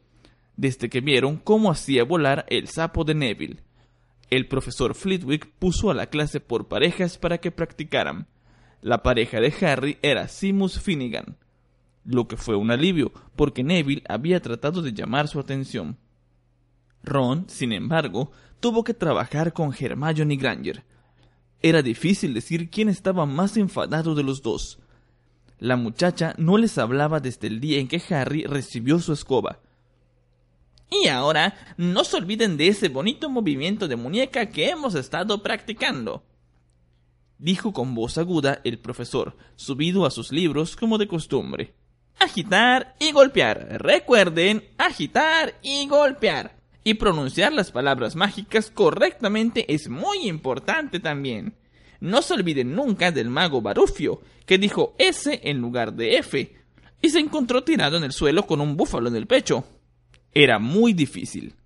desde 0.56 0.90
que 0.90 1.00
vieron 1.00 1.38
cómo 1.38 1.70
hacía 1.70 2.04
volar 2.04 2.44
el 2.50 2.68
sapo 2.68 3.04
de 3.04 3.14
Neville. 3.14 3.62
El 4.28 4.46
profesor 4.46 4.94
Flitwick 4.94 5.48
puso 5.58 5.90
a 5.90 5.94
la 5.94 6.08
clase 6.08 6.40
por 6.40 6.68
parejas 6.68 7.16
para 7.16 7.38
que 7.38 7.50
practicaran. 7.50 8.28
La 8.82 9.02
pareja 9.02 9.40
de 9.40 9.54
Harry 9.62 9.98
era 10.02 10.28
Simus 10.28 10.80
Finnegan, 10.80 11.36
lo 12.04 12.28
que 12.28 12.36
fue 12.36 12.56
un 12.56 12.70
alivio, 12.70 13.12
porque 13.36 13.62
Neville 13.62 14.04
había 14.08 14.40
tratado 14.40 14.82
de 14.82 14.92
llamar 14.92 15.28
su 15.28 15.38
atención. 15.38 15.98
Ron, 17.02 17.48
sin 17.48 17.72
embargo, 17.72 18.30
tuvo 18.60 18.84
que 18.84 18.94
trabajar 18.94 19.52
con 19.52 19.74
Hermione 19.78 20.36
Granger. 20.36 20.84
Era 21.60 21.82
difícil 21.82 22.34
decir 22.34 22.70
quién 22.70 22.88
estaba 22.88 23.26
más 23.26 23.56
enfadado 23.56 24.14
de 24.14 24.22
los 24.22 24.42
dos. 24.42 24.78
La 25.58 25.76
muchacha 25.76 26.34
no 26.38 26.58
les 26.58 26.76
hablaba 26.78 27.20
desde 27.20 27.46
el 27.46 27.60
día 27.60 27.78
en 27.78 27.86
que 27.86 28.02
Harry 28.10 28.44
recibió 28.44 28.98
su 28.98 29.12
escoba. 29.12 29.60
Y 30.90 31.08
ahora, 31.08 31.54
no 31.76 32.04
se 32.04 32.16
olviden 32.16 32.56
de 32.56 32.68
ese 32.68 32.88
bonito 32.88 33.30
movimiento 33.30 33.88
de 33.88 33.96
muñeca 33.96 34.50
que 34.50 34.68
hemos 34.68 34.94
estado 34.94 35.42
practicando. 35.42 36.24
Dijo 37.38 37.72
con 37.72 37.94
voz 37.94 38.18
aguda 38.18 38.60
el 38.62 38.78
profesor, 38.78 39.36
subido 39.56 40.04
a 40.04 40.10
sus 40.10 40.32
libros 40.32 40.76
como 40.76 40.98
de 40.98 41.08
costumbre. 41.08 41.74
Agitar 42.22 42.94
y 43.00 43.10
golpear. 43.10 43.82
Recuerden, 43.82 44.62
agitar 44.78 45.54
y 45.60 45.88
golpear. 45.88 46.54
Y 46.84 46.94
pronunciar 46.94 47.52
las 47.52 47.72
palabras 47.72 48.14
mágicas 48.14 48.70
correctamente 48.70 49.74
es 49.74 49.88
muy 49.88 50.28
importante 50.28 51.00
también. 51.00 51.56
No 51.98 52.22
se 52.22 52.34
olviden 52.34 52.76
nunca 52.76 53.10
del 53.10 53.28
mago 53.28 53.60
Barufio, 53.60 54.20
que 54.46 54.56
dijo 54.56 54.94
S 54.98 55.40
en 55.42 55.58
lugar 55.58 55.94
de 55.94 56.18
F, 56.18 56.54
y 57.00 57.08
se 57.08 57.18
encontró 57.18 57.64
tirado 57.64 57.96
en 57.96 58.04
el 58.04 58.12
suelo 58.12 58.46
con 58.46 58.60
un 58.60 58.76
búfalo 58.76 59.08
en 59.08 59.16
el 59.16 59.26
pecho. 59.26 59.64
Era 60.32 60.60
muy 60.60 60.92
difícil. 60.92 61.56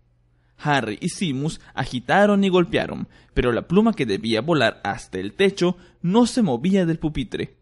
Harry 0.57 0.97
y 1.03 1.11
Simus 1.11 1.61
agitaron 1.75 2.45
y 2.45 2.49
golpearon, 2.49 3.09
pero 3.35 3.53
la 3.53 3.69
pluma 3.69 3.93
que 3.93 4.07
debía 4.07 4.41
volar 4.41 4.81
hasta 4.85 5.19
el 5.19 5.35
techo 5.35 5.77
no 6.01 6.27
se 6.27 6.41
movía 6.41 6.87
del 6.87 6.99
pupitre. 6.99 7.56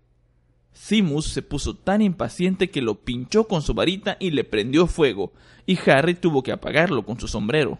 Simus 0.75 1.27
se 1.29 1.41
puso 1.41 1.75
tan 1.75 2.03
impaciente 2.03 2.71
que 2.71 2.83
lo 2.83 2.97
pinchó 3.05 3.49
con 3.49 3.63
su 3.63 3.73
varita 3.73 4.17
y 4.21 4.33
le 4.33 4.45
prendió 4.45 4.87
fuego, 4.87 5.33
y 5.65 5.79
Harry 5.89 6.15
tuvo 6.15 6.43
que 6.43 6.53
apagarlo 6.53 7.07
con 7.07 7.19
su 7.19 7.29
sombrero. 7.29 7.79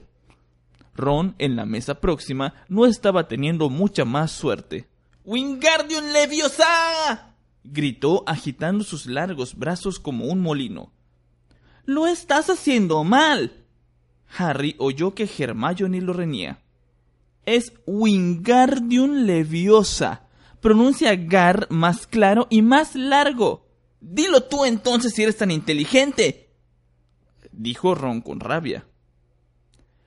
Ron, 0.95 1.35
en 1.39 1.57
la 1.57 1.67
mesa 1.67 2.01
próxima, 2.01 2.55
no 2.69 2.87
estaba 2.87 3.29
teniendo 3.29 3.69
mucha 3.69 4.05
más 4.05 4.31
suerte. 4.31 4.89
¡Wingardium 5.25 6.13
Leviosa! 6.13 7.35
gritó 7.65 8.23
agitando 8.27 8.85
sus 8.85 9.07
largos 9.07 9.57
brazos 9.57 9.99
como 9.99 10.27
un 10.27 10.41
molino. 10.41 10.93
Lo 11.85 12.07
estás 12.07 12.49
haciendo 12.49 13.03
mal. 13.05 13.65
Harry 14.37 14.77
oyó 14.79 15.15
que 15.15 15.29
Hermione 15.39 16.01
lo 16.01 16.13
reñía. 16.13 16.63
Es 17.45 17.73
Wingardium 17.87 19.25
Leviosa. 19.25 20.24
Pronuncia 20.65 21.15
Gar 21.15 21.67
más 21.69 22.07
claro 22.07 22.47
y 22.49 22.63
más 22.63 22.95
largo. 22.95 23.69
Dilo 24.01 24.45
tú 24.45 24.65
entonces 24.65 25.13
si 25.13 25.23
eres 25.23 25.37
tan 25.37 25.51
inteligente. 25.51 26.55
dijo 27.53 27.95
Ron 27.95 28.23
con 28.23 28.41
rabia. 28.41 28.87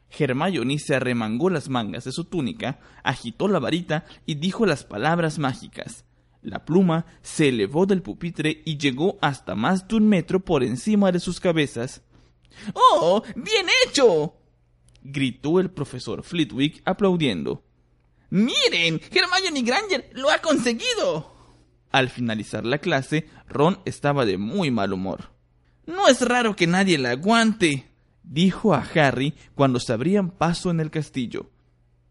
Hermione 0.10 0.80
se 0.80 0.96
arremangó 0.96 1.52
las 1.52 1.70
mangas 1.70 2.06
de 2.06 2.12
su 2.12 2.24
túnica, 2.24 2.80
agitó 3.04 3.48
la 3.48 3.60
varita 3.60 4.06
y 4.26 4.34
dijo 4.34 4.66
las 4.66 4.84
palabras 4.84 5.38
mágicas. 5.38 6.06
La 6.42 6.66
pluma 6.66 7.06
se 7.22 7.50
elevó 7.50 7.86
del 7.86 8.02
pupitre 8.02 8.64
y 8.66 8.80
llegó 8.80 9.20
hasta 9.22 9.54
más 9.54 9.88
de 9.88 9.98
un 9.98 10.10
metro 10.10 10.44
por 10.44 10.64
encima 10.64 11.12
de 11.12 11.20
sus 11.20 11.40
cabezas. 11.40 12.02
¡Oh! 12.74 13.22
¡Bien 13.36 13.68
hecho! 13.86 14.34
gritó 15.04 15.60
el 15.60 15.70
profesor 15.70 16.24
Flitwick 16.24 16.82
aplaudiendo. 16.84 17.67
¡Miren! 18.30 19.02
Hermione 19.12 19.62
Granger 19.62 20.10
lo 20.14 20.30
ha 20.30 20.40
conseguido. 20.40 21.34
Al 21.92 22.10
finalizar 22.10 22.66
la 22.66 22.80
clase, 22.80 23.28
Ron 23.48 23.80
estaba 23.86 24.26
de 24.26 24.38
muy 24.38 24.72
mal 24.72 24.94
humor. 24.94 25.32
No 25.86 26.08
es 26.08 26.22
raro 26.22 26.56
que 26.56 26.68
nadie 26.68 26.98
la 26.98 27.12
aguante, 27.12 27.90
dijo 28.24 28.74
a 28.74 28.86
Harry 28.96 29.34
cuando 29.56 29.80
se 29.80 29.94
abrían 29.94 30.32
paso 30.32 30.70
en 30.70 30.80
el 30.80 30.92
castillo. 30.92 31.50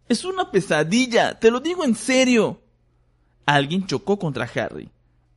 Es 0.08 0.24
una 0.24 0.50
pesadilla, 0.50 1.38
te 1.38 1.50
lo 1.50 1.60
digo 1.60 1.84
en 1.84 1.94
serio. 1.94 2.62
Alguien 3.44 3.86
chocó 3.86 4.18
contra 4.18 4.48
Harry. 4.54 4.90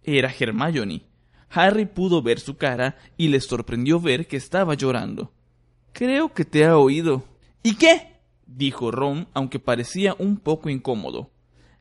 Era 0.03 0.33
Hermione. 0.37 1.03
Harry 1.49 1.85
pudo 1.85 2.21
ver 2.21 2.39
su 2.39 2.57
cara 2.57 2.97
y 3.17 3.27
le 3.27 3.41
sorprendió 3.41 3.99
ver 3.99 4.27
que 4.27 4.37
estaba 4.37 4.75
llorando. 4.75 5.33
Creo 5.91 6.33
que 6.33 6.45
te 6.45 6.65
ha 6.65 6.77
oído. 6.77 7.23
¿Y 7.63 7.75
qué? 7.75 8.08
Dijo 8.55 8.91
Ron, 8.91 9.27
aunque 9.33 9.59
parecía 9.59 10.15
un 10.17 10.37
poco 10.37 10.69
incómodo. 10.69 11.31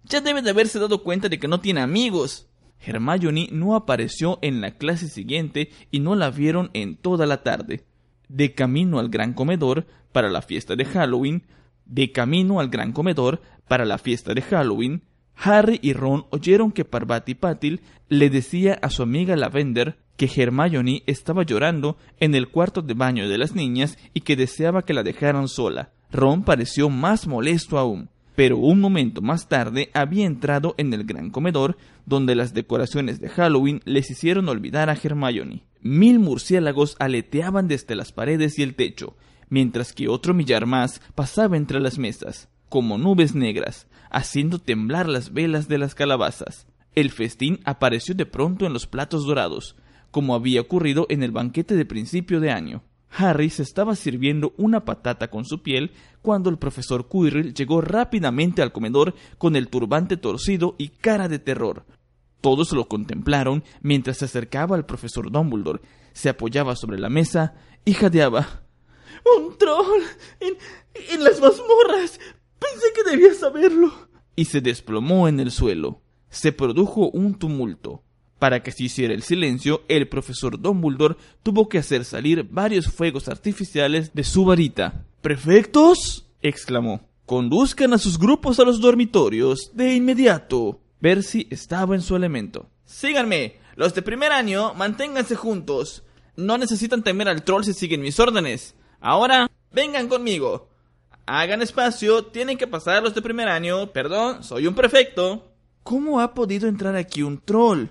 Ya 0.05 0.21
debe 0.21 0.43
de 0.43 0.51
haberse 0.51 0.79
dado 0.79 1.03
cuenta 1.03 1.29
de 1.29 1.39
que 1.39 1.49
no 1.49 1.61
tiene 1.61 1.81
amigos. 1.81 2.49
Hermione 2.81 3.49
no 3.51 3.75
apareció 3.75 4.39
en 4.43 4.61
la 4.61 4.77
clase 4.77 5.09
siguiente 5.09 5.71
y 5.91 6.01
no 6.01 6.15
la 6.15 6.31
vieron 6.31 6.71
en 6.73 6.97
toda 6.97 7.27
la 7.27 7.43
tarde. 7.43 7.85
De 8.29 8.55
camino 8.55 8.99
al 8.99 9.09
gran 9.09 9.35
comedor 9.35 9.87
para 10.13 10.31
la 10.31 10.43
fiesta 10.43 10.77
de 10.77 10.85
Halloween, 10.85 11.45
de 11.85 12.13
camino 12.13 12.61
al 12.61 12.69
gran 12.69 12.93
comedor 12.93 13.43
para 13.67 13.85
la 13.85 13.99
fiesta 13.99 14.35
de 14.35 14.43
Halloween, 14.43 15.03
Harry 15.41 15.79
y 15.83 15.93
Ron 15.93 16.27
oyeron 16.31 16.73
que 16.73 16.85
Parvati 16.85 17.35
Patil 17.35 17.81
le 18.09 18.29
decía 18.29 18.75
a 18.83 18.91
su 18.91 19.03
amiga 19.03 19.37
Lavender 19.37 19.99
que 20.17 20.29
Hermione 20.35 21.05
estaba 21.07 21.45
llorando 21.45 21.97
en 22.19 22.35
el 22.35 22.49
cuarto 22.49 22.83
de 22.83 22.95
baño 22.95 23.29
de 23.29 23.39
las 23.39 23.55
niñas 23.55 23.99
y 24.15 24.23
que 24.23 24.35
deseaba 24.35 24.83
que 24.83 24.95
la 24.95 25.05
dejaran 25.05 25.47
sola. 25.47 25.93
Ron 26.11 26.43
pareció 26.43 26.89
más 26.91 27.27
molesto 27.27 27.79
aún 27.79 28.09
pero 28.39 28.57
un 28.57 28.81
momento 28.81 29.21
más 29.21 29.49
tarde 29.49 29.91
había 29.95 30.25
entrado 30.25 30.77
en 30.79 30.95
el 30.95 31.03
gran 31.03 31.31
comedor, 31.31 31.77
donde 32.07 32.37
las 32.37 32.55
decoraciones 32.55 33.21
de 33.21 33.29
Halloween 33.29 33.81
les 33.85 34.13
hicieron 34.13 34.49
olvidar 34.49 34.91
a 34.91 34.93
Hermione. 34.93 35.65
Mil 35.81 36.21
murciélagos 36.21 36.95
aleteaban 37.01 37.67
desde 37.67 37.97
las 37.97 38.13
paredes 38.13 38.57
y 38.61 38.63
el 38.63 38.77
techo, 38.77 39.17
mientras 39.49 39.93
que 39.93 40.07
otro 40.07 40.35
millar 40.35 40.67
más 40.67 41.03
pasaba 41.17 41.57
entre 41.57 41.81
las 41.81 41.99
mesas, 41.99 42.49
como 42.69 42.97
nubes 42.97 43.35
negras, 43.35 43.89
haciendo 44.09 44.61
temblar 44.61 45.09
las 45.09 45.33
velas 45.33 45.67
de 45.67 45.79
las 45.79 45.97
calabazas. 45.97 46.69
El 46.95 47.11
festín 47.11 47.59
apareció 47.65 48.15
de 48.15 48.27
pronto 48.27 48.67
en 48.67 48.73
los 48.73 48.87
platos 48.87 49.27
dorados, 49.27 49.75
como 50.13 50.37
había 50.37 50.61
ocurrido 50.61 51.07
en 51.11 51.25
el 51.25 51.33
banquete 51.33 51.75
de 51.75 51.85
principio 51.85 52.39
de 52.39 52.53
año. 52.53 52.85
Harry 53.11 53.51
se 53.51 53.63
estaba 53.63 53.97
sirviendo 53.97 54.55
una 54.57 54.85
patata 54.85 55.29
con 55.29 55.45
su 55.45 55.63
piel 55.63 55.93
cuando 56.23 56.51
el 56.51 56.59
profesor 56.59 57.09
Quirrell 57.09 57.55
llegó 57.55 57.81
rápidamente 57.81 58.63
al 58.63 58.73
comedor 58.73 59.15
con 59.39 59.57
el 59.57 59.69
turbante 59.69 60.17
torcido 60.17 60.75
y 60.79 60.89
cara 60.89 61.29
de 61.29 61.39
terror. 61.39 61.85
Todos 62.41 62.73
lo 62.73 62.89
contemplaron 62.89 63.65
mientras 63.81 64.19
se 64.19 64.27
acercaba 64.27 64.77
al 64.77 64.87
profesor 64.87 65.31
Dumbledore, 65.33 65.81
se 66.13 66.29
apoyaba 66.29 66.77
sobre 66.77 66.99
la 66.99 67.09
mesa 67.09 67.55
y 67.85 67.95
jadeaba. 67.95 68.63
¡Un 69.37 69.59
troll! 69.59 70.03
¡En, 70.41 70.57
en 71.13 71.25
las 71.25 71.41
mazmorras! 71.41 72.21
Pensé 72.59 72.87
que 72.95 73.11
debía 73.11 73.35
saberlo. 73.35 73.93
Y 74.37 74.45
se 74.45 74.61
desplomó 74.61 75.29
en 75.29 75.41
el 75.41 75.51
suelo. 75.51 76.03
Se 76.31 76.53
produjo 76.53 77.11
un 77.11 77.39
tumulto. 77.39 78.05
Para 78.39 78.63
que 78.63 78.71
se 78.71 78.85
hiciera 78.85 79.15
el 79.15 79.23
silencio, 79.23 79.83
el 79.89 80.09
profesor 80.09 80.61
Dumbledore 80.61 81.17
tuvo 81.43 81.69
que 81.69 81.79
hacer 81.79 82.05
salir 82.05 82.45
varios 82.45 82.87
fuegos 82.87 83.29
artificiales 83.29 84.15
de 84.15 84.25
su 84.25 84.45
varita. 84.45 85.05
¿Prefectos? 85.23 86.27
exclamó. 86.41 87.01
Conduzcan 87.27 87.93
a 87.93 87.99
sus 87.99 88.19
grupos 88.19 88.61
a 88.61 88.65
los 88.65 88.81
dormitorios 88.81 89.73
de 89.75 89.95
inmediato. 89.95 90.81
Percy 91.01 91.47
estaba 91.51 91.95
en 91.95 92.01
su 92.01 92.15
elemento. 92.17 92.69
Síganme. 92.85 93.57
Los 93.77 93.95
de 93.95 94.03
primer 94.03 94.33
año, 94.33 94.73
manténganse 94.75 95.37
juntos. 95.37 96.05
No 96.37 96.59
necesitan 96.59 97.03
temer 97.03 97.29
al 97.29 97.43
troll 97.43 97.65
si 97.65 97.75
siguen 97.75 98.01
mis 98.01 98.19
órdenes. 98.19 98.75
Ahora, 99.01 99.49
vengan 99.73 100.09
conmigo. 100.09 100.69
Hagan 101.27 101.61
espacio, 101.61 102.25
tienen 102.27 102.57
que 102.57 102.67
pasar 102.67 103.03
los 103.03 103.15
de 103.15 103.23
primer 103.23 103.49
año. 103.49 103.93
Perdón, 103.93 104.43
soy 104.43 104.67
un 104.67 104.75
prefecto. 104.75 105.53
¿Cómo 105.83 106.21
ha 106.21 106.35
podido 106.35 106.69
entrar 106.69 106.97
aquí 106.97 107.23
un 107.23 107.39
troll? 107.39 107.89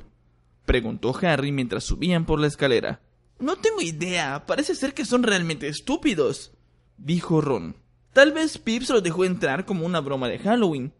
Preguntó 0.67 1.17
Harry 1.23 1.51
mientras 1.51 1.85
subían 1.85 2.25
por 2.25 2.39
la 2.39 2.45
escalera. 2.45 3.01
No 3.39 3.55
tengo 3.55 3.81
idea. 3.81 4.45
Parece 4.45 4.75
ser 4.75 4.93
que 4.93 5.05
son 5.05 5.23
realmente 5.23 5.67
estúpidos, 5.67 6.51
dijo 6.97 7.41
Ron. 7.41 7.75
Tal 8.13 8.33
vez 8.33 8.57
Pips 8.57 8.89
lo 8.89 9.01
dejó 9.01 9.25
entrar 9.25 9.65
como 9.65 9.85
una 9.85 10.01
broma 10.01 10.27
de 10.27 10.39
Halloween. 10.39 10.93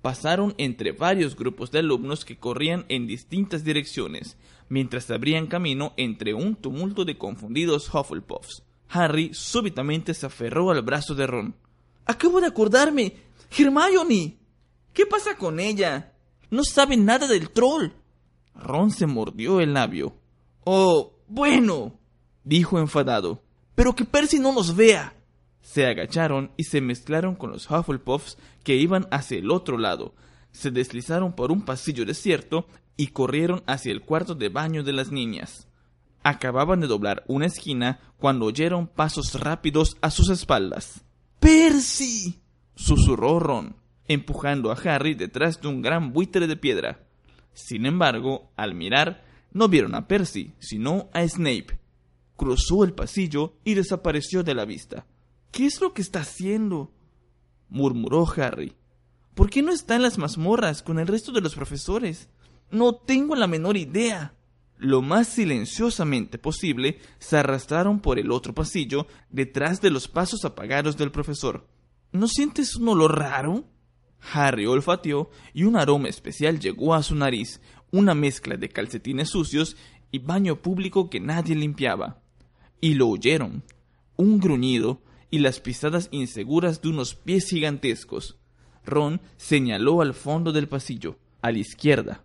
Pasaron 0.00 0.54
entre 0.58 0.92
varios 0.92 1.36
grupos 1.36 1.70
de 1.70 1.80
alumnos 1.80 2.24
que 2.24 2.38
corrían 2.38 2.86
en 2.88 3.06
distintas 3.06 3.64
direcciones, 3.64 4.38
mientras 4.68 5.10
abrían 5.10 5.46
camino 5.46 5.92
entre 5.96 6.32
un 6.32 6.54
tumulto 6.54 7.04
de 7.04 7.18
confundidos 7.18 7.92
Hufflepuffs. 7.92 8.62
Harry 8.88 9.30
súbitamente 9.34 10.14
se 10.14 10.26
aferró 10.26 10.70
al 10.70 10.82
brazo 10.82 11.14
de 11.14 11.26
Ron. 11.26 11.54
Acabo 12.06 12.40
de 12.40 12.46
acordarme. 12.46 13.16
Hermione. 13.56 14.38
¿Qué 14.92 15.06
pasa 15.06 15.36
con 15.36 15.60
ella? 15.60 16.12
No 16.50 16.64
sabe 16.64 16.96
nada 16.96 17.26
del 17.26 17.50
troll. 17.50 17.90
Ron 18.54 18.90
se 18.90 19.06
mordió 19.06 19.60
el 19.60 19.74
labio. 19.74 20.14
Oh, 20.64 21.12
bueno, 21.28 21.98
dijo 22.44 22.78
enfadado. 22.78 23.42
Pero 23.74 23.94
que 23.94 24.04
Percy 24.04 24.38
no 24.38 24.52
nos 24.52 24.76
vea. 24.76 25.14
Se 25.62 25.86
agacharon 25.86 26.50
y 26.56 26.64
se 26.64 26.80
mezclaron 26.80 27.34
con 27.34 27.50
los 27.50 27.70
Hufflepuffs 27.70 28.36
que 28.64 28.76
iban 28.76 29.06
hacia 29.10 29.38
el 29.38 29.50
otro 29.50 29.78
lado. 29.78 30.14
Se 30.52 30.70
deslizaron 30.70 31.34
por 31.34 31.52
un 31.52 31.64
pasillo 31.64 32.04
desierto 32.04 32.66
y 32.96 33.08
corrieron 33.08 33.62
hacia 33.66 33.92
el 33.92 34.02
cuarto 34.02 34.34
de 34.34 34.48
baño 34.48 34.82
de 34.82 34.92
las 34.92 35.10
niñas. 35.10 35.68
Acababan 36.22 36.80
de 36.80 36.86
doblar 36.86 37.24
una 37.28 37.46
esquina 37.46 38.00
cuando 38.18 38.46
oyeron 38.46 38.86
pasos 38.86 39.40
rápidos 39.40 39.96
a 40.02 40.10
sus 40.10 40.28
espaldas. 40.28 41.04
¡Percy! 41.38 42.40
susurró 42.74 43.38
Ron, 43.38 43.76
empujando 44.08 44.70
a 44.70 44.74
Harry 44.74 45.14
detrás 45.14 45.60
de 45.60 45.68
un 45.68 45.80
gran 45.80 46.12
buitre 46.12 46.46
de 46.46 46.56
piedra. 46.56 47.06
Sin 47.52 47.86
embargo, 47.86 48.50
al 48.56 48.74
mirar, 48.74 49.24
no 49.52 49.68
vieron 49.68 49.94
a 49.94 50.06
Percy, 50.06 50.52
sino 50.58 51.08
a 51.12 51.26
Snape. 51.26 51.78
Cruzó 52.36 52.84
el 52.84 52.92
pasillo 52.92 53.54
y 53.64 53.74
desapareció 53.74 54.42
de 54.42 54.54
la 54.54 54.64
vista. 54.64 55.06
¿Qué 55.50 55.66
es 55.66 55.80
lo 55.80 55.92
que 55.92 56.02
está 56.02 56.20
haciendo? 56.20 56.92
murmuró 57.68 58.26
Harry. 58.36 58.74
¿Por 59.34 59.50
qué 59.50 59.62
no 59.62 59.72
está 59.72 59.96
en 59.96 60.02
las 60.02 60.18
mazmorras 60.18 60.82
con 60.82 60.98
el 60.98 61.06
resto 61.06 61.32
de 61.32 61.40
los 61.40 61.54
profesores? 61.54 62.28
No 62.70 62.94
tengo 62.94 63.36
la 63.36 63.46
menor 63.46 63.76
idea. 63.76 64.34
Lo 64.76 65.02
más 65.02 65.28
silenciosamente 65.28 66.38
posible 66.38 66.98
se 67.18 67.36
arrastraron 67.36 68.00
por 68.00 68.18
el 68.18 68.30
otro 68.30 68.54
pasillo 68.54 69.06
detrás 69.28 69.80
de 69.80 69.90
los 69.90 70.08
pasos 70.08 70.44
apagados 70.44 70.96
del 70.96 71.10
profesor. 71.10 71.66
¿No 72.12 72.28
sientes 72.28 72.76
un 72.76 72.88
olor 72.88 73.18
raro? 73.18 73.64
Harry 74.32 74.66
olfateó 74.66 75.30
y 75.54 75.64
un 75.64 75.76
aroma 75.76 76.08
especial 76.08 76.60
llegó 76.60 76.94
a 76.94 77.02
su 77.02 77.14
nariz, 77.14 77.60
una 77.90 78.14
mezcla 78.14 78.56
de 78.56 78.68
calcetines 78.68 79.30
sucios 79.30 79.76
y 80.12 80.18
baño 80.18 80.60
público 80.62 81.10
que 81.10 81.20
nadie 81.20 81.54
limpiaba. 81.54 82.22
Y 82.80 82.94
lo 82.94 83.08
oyeron, 83.08 83.62
un 84.16 84.38
gruñido 84.38 85.02
y 85.30 85.38
las 85.38 85.60
pisadas 85.60 86.08
inseguras 86.10 86.82
de 86.82 86.88
unos 86.88 87.14
pies 87.14 87.48
gigantescos. 87.48 88.38
Ron 88.84 89.20
señaló 89.36 90.02
al 90.02 90.14
fondo 90.14 90.52
del 90.52 90.68
pasillo, 90.68 91.18
a 91.42 91.52
la 91.52 91.58
izquierda. 91.58 92.24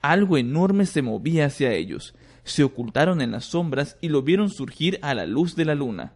Algo 0.00 0.36
enorme 0.36 0.86
se 0.86 1.02
movía 1.02 1.46
hacia 1.46 1.72
ellos. 1.72 2.14
Se 2.44 2.62
ocultaron 2.62 3.20
en 3.20 3.32
las 3.32 3.46
sombras 3.46 3.96
y 4.00 4.08
lo 4.08 4.22
vieron 4.22 4.50
surgir 4.50 4.98
a 5.02 5.14
la 5.14 5.26
luz 5.26 5.56
de 5.56 5.64
la 5.64 5.74
luna. 5.74 6.14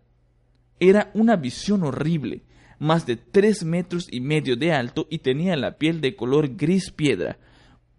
Era 0.79 1.11
una 1.15 1.37
visión 1.37 1.83
horrible, 1.83 2.45
más 2.81 3.07
de 3.07 3.17
tres 3.17 3.63
metros 3.63 4.09
y 4.11 4.21
medio 4.21 4.57
de 4.57 4.73
alto 4.73 5.07
y 5.11 5.19
tenía 5.19 5.55
la 5.55 5.77
piel 5.77 6.01
de 6.01 6.17
color 6.17 6.57
gris 6.57 6.91
piedra, 6.91 7.39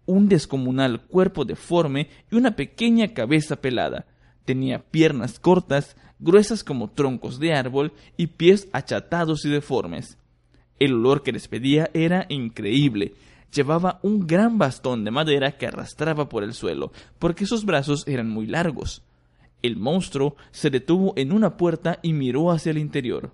un 0.06 0.28
descomunal 0.28 1.00
cuerpo 1.06 1.44
deforme 1.44 2.08
y 2.30 2.34
una 2.34 2.56
pequeña 2.56 3.14
cabeza 3.14 3.56
pelada. 3.56 4.06
Tenía 4.44 4.80
piernas 4.80 5.38
cortas, 5.38 5.96
gruesas 6.18 6.64
como 6.64 6.90
troncos 6.90 7.38
de 7.38 7.54
árbol 7.54 7.92
y 8.16 8.26
pies 8.26 8.68
achatados 8.72 9.44
y 9.44 9.50
deformes. 9.50 10.18
El 10.80 10.94
olor 10.94 11.22
que 11.22 11.30
despedía 11.30 11.88
era 11.94 12.26
increíble. 12.28 13.14
Llevaba 13.54 14.00
un 14.02 14.26
gran 14.26 14.58
bastón 14.58 15.04
de 15.04 15.12
madera 15.12 15.52
que 15.58 15.66
arrastraba 15.68 16.28
por 16.28 16.42
el 16.42 16.54
suelo, 16.54 16.90
porque 17.20 17.46
sus 17.46 17.64
brazos 17.64 18.02
eran 18.08 18.28
muy 18.28 18.48
largos. 18.48 19.02
El 19.62 19.76
monstruo 19.76 20.34
se 20.50 20.70
detuvo 20.70 21.12
en 21.16 21.30
una 21.30 21.56
puerta 21.56 22.00
y 22.02 22.14
miró 22.14 22.50
hacia 22.50 22.70
el 22.70 22.78
interior. 22.78 23.32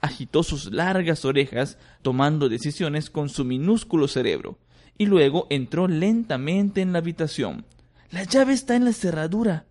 Agitó 0.00 0.42
sus 0.42 0.72
largas 0.72 1.24
orejas, 1.24 1.78
tomando 2.02 2.48
decisiones 2.48 3.10
con 3.10 3.28
su 3.28 3.44
minúsculo 3.44 4.08
cerebro, 4.08 4.58
y 4.96 5.06
luego 5.06 5.46
entró 5.50 5.88
lentamente 5.88 6.80
en 6.80 6.92
la 6.92 6.98
habitación. 6.98 7.64
La 8.10 8.24
llave 8.24 8.52
está 8.52 8.76
en 8.76 8.84
la 8.84 8.92
cerradura, 8.92 9.66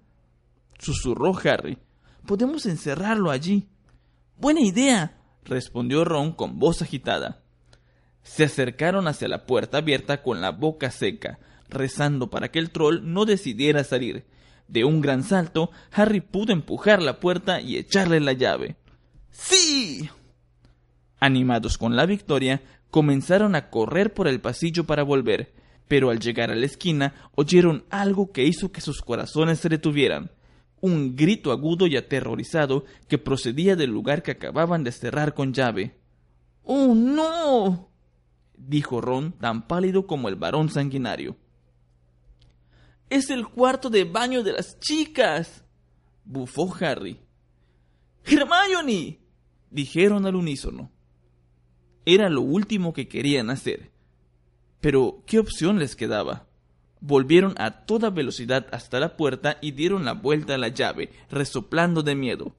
susurró 0.79 1.37
Harry. 1.43 1.77
Podemos 2.25 2.65
encerrarlo 2.65 3.31
allí. 3.31 3.67
Buena 4.37 4.61
idea, 4.61 5.17
respondió 5.43 6.05
Ron 6.05 6.33
con 6.33 6.59
voz 6.59 6.81
agitada. 6.81 7.41
Se 8.23 8.43
acercaron 8.43 9.07
hacia 9.07 9.27
la 9.27 9.45
puerta 9.45 9.77
abierta 9.77 10.21
con 10.21 10.41
la 10.41 10.51
boca 10.51 10.91
seca, 10.91 11.39
rezando 11.69 12.29
para 12.29 12.51
que 12.51 12.59
el 12.59 12.69
troll 12.69 13.01
no 13.03 13.25
decidiera 13.25 13.83
salir. 13.83 14.25
De 14.67 14.83
un 14.83 14.99
gran 15.01 15.23
salto, 15.23 15.71
Harry 15.91 16.19
pudo 16.19 16.51
empujar 16.51 17.01
la 17.01 17.19
puerta 17.19 17.61
y 17.61 17.77
echarle 17.77 18.19
la 18.19 18.33
llave. 18.33 18.75
¡Sí! 19.31 20.09
Animados 21.19 21.77
con 21.77 21.95
la 21.95 22.05
victoria, 22.05 22.61
comenzaron 22.91 23.55
a 23.55 23.69
correr 23.69 24.13
por 24.13 24.27
el 24.27 24.39
pasillo 24.39 24.85
para 24.85 25.03
volver, 25.03 25.53
pero 25.87 26.09
al 26.09 26.19
llegar 26.19 26.51
a 26.51 26.55
la 26.55 26.65
esquina 26.65 27.13
oyeron 27.35 27.85
algo 27.89 28.31
que 28.31 28.45
hizo 28.45 28.71
que 28.71 28.81
sus 28.81 29.01
corazones 29.01 29.59
se 29.59 29.69
detuvieran. 29.69 30.31
Un 30.79 31.15
grito 31.15 31.51
agudo 31.51 31.87
y 31.87 31.97
aterrorizado 31.97 32.85
que 33.07 33.17
procedía 33.17 33.75
del 33.75 33.89
lugar 33.89 34.21
que 34.21 34.31
acababan 34.31 34.83
de 34.83 34.91
cerrar 34.91 35.33
con 35.33 35.53
llave. 35.53 35.97
¡Oh, 36.63 36.93
no! 36.93 37.89
dijo 38.55 39.01
Ron, 39.01 39.31
tan 39.31 39.67
pálido 39.67 40.05
como 40.05 40.29
el 40.29 40.35
varón 40.35 40.69
sanguinario. 40.69 41.37
Es 43.09 43.29
el 43.29 43.47
cuarto 43.47 43.89
de 43.89 44.03
baño 44.03 44.43
de 44.43 44.51
las 44.51 44.79
chicas. 44.79 45.63
bufó 46.25 46.75
Harry. 46.81 47.19
Hermione. 48.25 49.19
dijeron 49.71 50.25
al 50.25 50.35
unísono. 50.35 50.91
Era 52.09 52.29
lo 52.29 52.39
último 52.39 52.93
que 52.93 53.09
querían 53.09 53.49
hacer. 53.49 53.91
Pero, 54.79 55.23
¿qué 55.27 55.39
opción 55.39 55.77
les 55.77 55.97
quedaba? 55.97 56.47
Volvieron 57.01 57.53
a 57.57 57.85
toda 57.85 58.11
velocidad 58.11 58.65
hasta 58.71 59.01
la 59.01 59.17
puerta 59.17 59.57
y 59.59 59.71
dieron 59.71 60.05
la 60.05 60.13
vuelta 60.13 60.55
a 60.55 60.57
la 60.57 60.69
llave, 60.69 61.11
resoplando 61.29 62.03
de 62.03 62.15
miedo. 62.15 62.55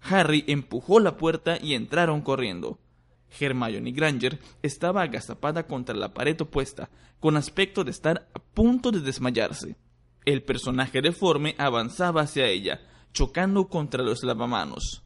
Harry 0.00 0.42
empujó 0.48 0.98
la 0.98 1.16
puerta 1.16 1.56
y 1.62 1.74
entraron 1.74 2.20
corriendo. 2.20 2.80
Hermione 3.38 3.92
Granger 3.92 4.40
estaba 4.60 5.02
agazapada 5.02 5.68
contra 5.68 5.94
la 5.94 6.12
pared 6.12 6.40
opuesta, 6.40 6.90
con 7.20 7.36
aspecto 7.36 7.84
de 7.84 7.92
estar 7.92 8.28
a 8.34 8.40
punto 8.40 8.90
de 8.90 8.98
desmayarse. 8.98 9.76
El 10.24 10.42
personaje 10.42 11.00
deforme 11.00 11.54
avanzaba 11.58 12.22
hacia 12.22 12.48
ella, 12.48 12.80
chocando 13.12 13.68
contra 13.68 14.02
los 14.02 14.24
lavamanos. 14.24 15.04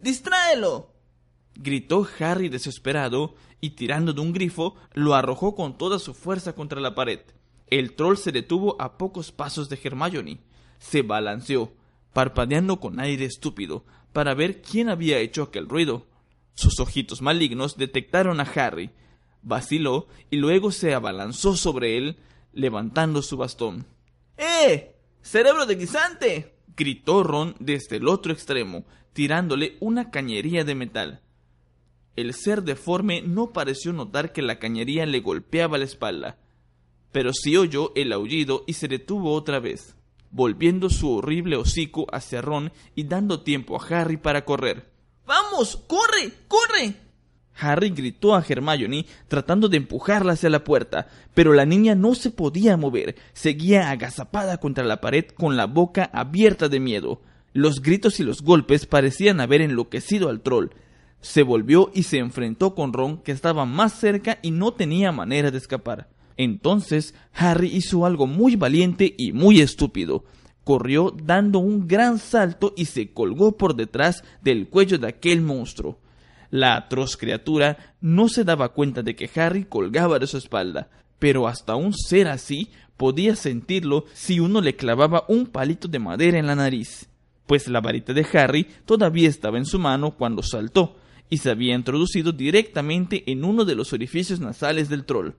¡Distráelo! 0.00 0.99
Gritó 1.54 2.06
Harry 2.18 2.48
desesperado 2.48 3.34
y 3.60 3.70
tirando 3.70 4.12
de 4.12 4.20
un 4.20 4.32
grifo 4.32 4.76
lo 4.94 5.14
arrojó 5.14 5.54
con 5.54 5.76
toda 5.76 5.98
su 5.98 6.14
fuerza 6.14 6.54
contra 6.54 6.80
la 6.80 6.94
pared. 6.94 7.20
El 7.68 7.94
troll 7.94 8.16
se 8.16 8.32
detuvo 8.32 8.80
a 8.80 8.98
pocos 8.98 9.30
pasos 9.32 9.68
de 9.68 9.78
Hermione. 9.82 10.40
Se 10.78 11.02
balanceó, 11.02 11.72
parpadeando 12.12 12.80
con 12.80 12.98
aire 12.98 13.24
estúpido, 13.24 13.84
para 14.12 14.34
ver 14.34 14.60
quién 14.60 14.88
había 14.88 15.18
hecho 15.18 15.42
aquel 15.44 15.68
ruido. 15.68 16.06
Sus 16.54 16.80
ojitos 16.80 17.22
malignos 17.22 17.76
detectaron 17.76 18.40
a 18.40 18.42
Harry. 18.42 18.90
Vaciló 19.42 20.08
y 20.30 20.36
luego 20.36 20.72
se 20.72 20.94
abalanzó 20.94 21.56
sobre 21.56 21.96
él, 21.96 22.16
levantando 22.52 23.22
su 23.22 23.36
bastón. 23.36 23.86
¡Eh! 24.36 24.96
¡Cerebro 25.22 25.66
de 25.66 25.76
guisante! 25.76 26.54
gritó 26.76 27.22
Ron 27.22 27.54
desde 27.60 27.96
el 27.96 28.08
otro 28.08 28.32
extremo, 28.32 28.84
tirándole 29.12 29.76
una 29.80 30.10
cañería 30.10 30.64
de 30.64 30.74
metal. 30.74 31.20
El 32.16 32.34
ser 32.34 32.62
deforme 32.62 33.22
no 33.22 33.52
pareció 33.52 33.92
notar 33.92 34.32
que 34.32 34.42
la 34.42 34.58
cañería 34.58 35.06
le 35.06 35.20
golpeaba 35.20 35.78
la 35.78 35.84
espalda, 35.84 36.38
pero 37.12 37.32
sí 37.32 37.56
oyó 37.56 37.92
el 37.94 38.12
aullido 38.12 38.64
y 38.66 38.74
se 38.74 38.88
detuvo 38.88 39.32
otra 39.32 39.60
vez, 39.60 39.96
volviendo 40.30 40.90
su 40.90 41.10
horrible 41.10 41.56
hocico 41.56 42.06
hacia 42.12 42.42
Ron 42.42 42.72
y 42.94 43.04
dando 43.04 43.42
tiempo 43.42 43.80
a 43.80 43.86
Harry 43.86 44.16
para 44.16 44.44
correr. 44.44 44.90
¡Vamos! 45.26 45.76
¡Corre! 45.86 46.32
¡Corre! 46.48 46.96
Harry 47.60 47.90
gritó 47.90 48.34
a 48.34 48.44
Hermione 48.46 49.06
tratando 49.28 49.68
de 49.68 49.76
empujarla 49.76 50.32
hacia 50.32 50.50
la 50.50 50.64
puerta, 50.64 51.08
pero 51.34 51.52
la 51.52 51.66
niña 51.66 51.94
no 51.94 52.14
se 52.14 52.30
podía 52.30 52.76
mover, 52.76 53.16
seguía 53.32 53.90
agazapada 53.90 54.58
contra 54.58 54.84
la 54.84 55.00
pared 55.00 55.26
con 55.26 55.56
la 55.56 55.66
boca 55.66 56.10
abierta 56.12 56.68
de 56.68 56.80
miedo. 56.80 57.20
Los 57.52 57.82
gritos 57.82 58.20
y 58.20 58.22
los 58.22 58.42
golpes 58.42 58.86
parecían 58.86 59.40
haber 59.40 59.60
enloquecido 59.60 60.28
al 60.28 60.40
troll. 60.40 60.70
Se 61.20 61.42
volvió 61.42 61.90
y 61.94 62.04
se 62.04 62.18
enfrentó 62.18 62.74
con 62.74 62.92
Ron, 62.92 63.18
que 63.18 63.32
estaba 63.32 63.64
más 63.66 63.92
cerca 63.92 64.38
y 64.42 64.50
no 64.50 64.72
tenía 64.72 65.12
manera 65.12 65.50
de 65.50 65.58
escapar. 65.58 66.08
Entonces 66.36 67.14
Harry 67.34 67.68
hizo 67.68 68.06
algo 68.06 68.26
muy 68.26 68.56
valiente 68.56 69.14
y 69.18 69.32
muy 69.32 69.60
estúpido 69.60 70.24
corrió 70.70 71.12
dando 71.24 71.58
un 71.58 71.88
gran 71.88 72.18
salto 72.18 72.74
y 72.76 72.84
se 72.84 73.12
colgó 73.12 73.56
por 73.56 73.74
detrás 73.74 74.22
del 74.40 74.68
cuello 74.68 74.98
de 74.98 75.08
aquel 75.08 75.40
monstruo. 75.40 75.98
La 76.50 76.76
atroz 76.76 77.16
criatura 77.16 77.96
no 78.00 78.28
se 78.28 78.44
daba 78.44 78.70
cuenta 78.70 79.02
de 79.02 79.16
que 79.16 79.28
Harry 79.34 79.64
colgaba 79.64 80.20
de 80.20 80.28
su 80.28 80.36
espalda, 80.36 80.88
pero 81.18 81.48
hasta 81.48 81.74
un 81.74 81.92
ser 81.92 82.28
así 82.28 82.70
podía 82.96 83.34
sentirlo 83.34 84.04
si 84.12 84.38
uno 84.38 84.60
le 84.60 84.76
clavaba 84.76 85.24
un 85.26 85.46
palito 85.46 85.88
de 85.88 85.98
madera 85.98 86.38
en 86.38 86.46
la 86.46 86.54
nariz, 86.54 87.08
pues 87.46 87.66
la 87.66 87.80
varita 87.80 88.12
de 88.12 88.26
Harry 88.34 88.64
todavía 88.84 89.28
estaba 89.28 89.58
en 89.58 89.66
su 89.66 89.78
mano 89.80 90.12
cuando 90.12 90.40
saltó, 90.42 90.96
y 91.30 91.38
se 91.38 91.50
había 91.50 91.74
introducido 91.74 92.32
directamente 92.32 93.30
en 93.30 93.44
uno 93.44 93.64
de 93.64 93.76
los 93.76 93.92
orificios 93.92 94.40
nasales 94.40 94.88
del 94.88 95.04
troll. 95.04 95.30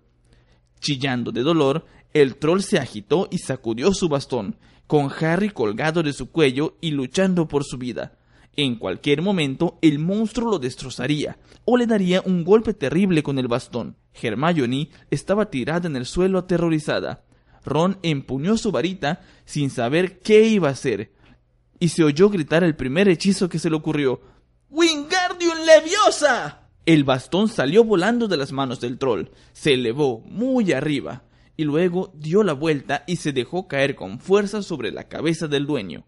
Chillando 0.80 1.32
de 1.32 1.43
dolor, 1.43 1.86
el 2.13 2.38
troll 2.38 2.62
se 2.62 2.80
agitó 2.80 3.27
y 3.30 3.38
sacudió 3.38 3.93
su 3.93 4.10
bastón, 4.10 4.58
con 4.88 5.10
Harry 5.19 5.51
colgado 5.51 6.01
de 6.01 6.13
su 6.13 6.32
cuello 6.32 6.77
y 6.82 6.91
luchando 6.91 7.47
por 7.47 7.63
su 7.63 7.77
vida. 7.77 8.17
En 8.58 8.75
cualquier 8.75 9.21
momento 9.21 9.77
el 9.82 9.99
monstruo 9.99 10.51
lo 10.51 10.60
destrozaría 10.60 11.38
o 11.63 11.77
le 11.77 11.88
daría 11.88 12.21
un 12.25 12.43
golpe 12.43 12.73
terrible 12.73 13.23
con 13.23 13.39
el 13.39 13.47
bastón. 13.47 13.95
Hermione 14.21 14.89
estaba 15.10 15.49
tirada 15.49 15.88
en 15.88 15.95
el 15.95 16.06
suelo 16.06 16.39
aterrorizada. 16.39 17.23
Ron 17.63 17.99
empuñó 18.04 18.58
su 18.58 18.71
varita 18.71 19.21
sin 19.45 19.69
saber 19.69 20.19
qué 20.19 20.47
iba 20.47 20.67
a 20.67 20.71
hacer 20.71 21.13
y 21.80 21.89
se 21.89 22.04
oyó 22.04 22.30
gritar 22.30 22.63
el 22.63 22.75
primer 22.75 23.08
hechizo 23.08 23.47
que 23.47 23.60
se 23.60 23.69
le 23.69 23.75
ocurrió. 23.77 24.21
¡Wingardium 24.69 25.20
Leviosa! 25.65 26.69
El 26.86 27.04
bastón 27.04 27.47
salió 27.47 27.84
volando 27.84 28.28
de 28.28 28.38
las 28.38 28.52
manos 28.52 28.80
del 28.80 28.97
troll, 28.97 29.28
se 29.54 29.74
elevó 29.74 30.19
muy 30.26 30.71
arriba 30.71 31.24
y 31.56 31.63
luego 31.63 32.12
dio 32.15 32.43
la 32.43 32.54
vuelta 32.54 33.04
y 33.06 33.17
se 33.17 33.32
dejó 33.32 33.67
caer 33.67 33.95
con 33.95 34.19
fuerza 34.19 34.63
sobre 34.63 34.91
la 34.91 35.04
cabeza 35.04 35.47
del 35.47 35.67
dueño. 35.67 36.06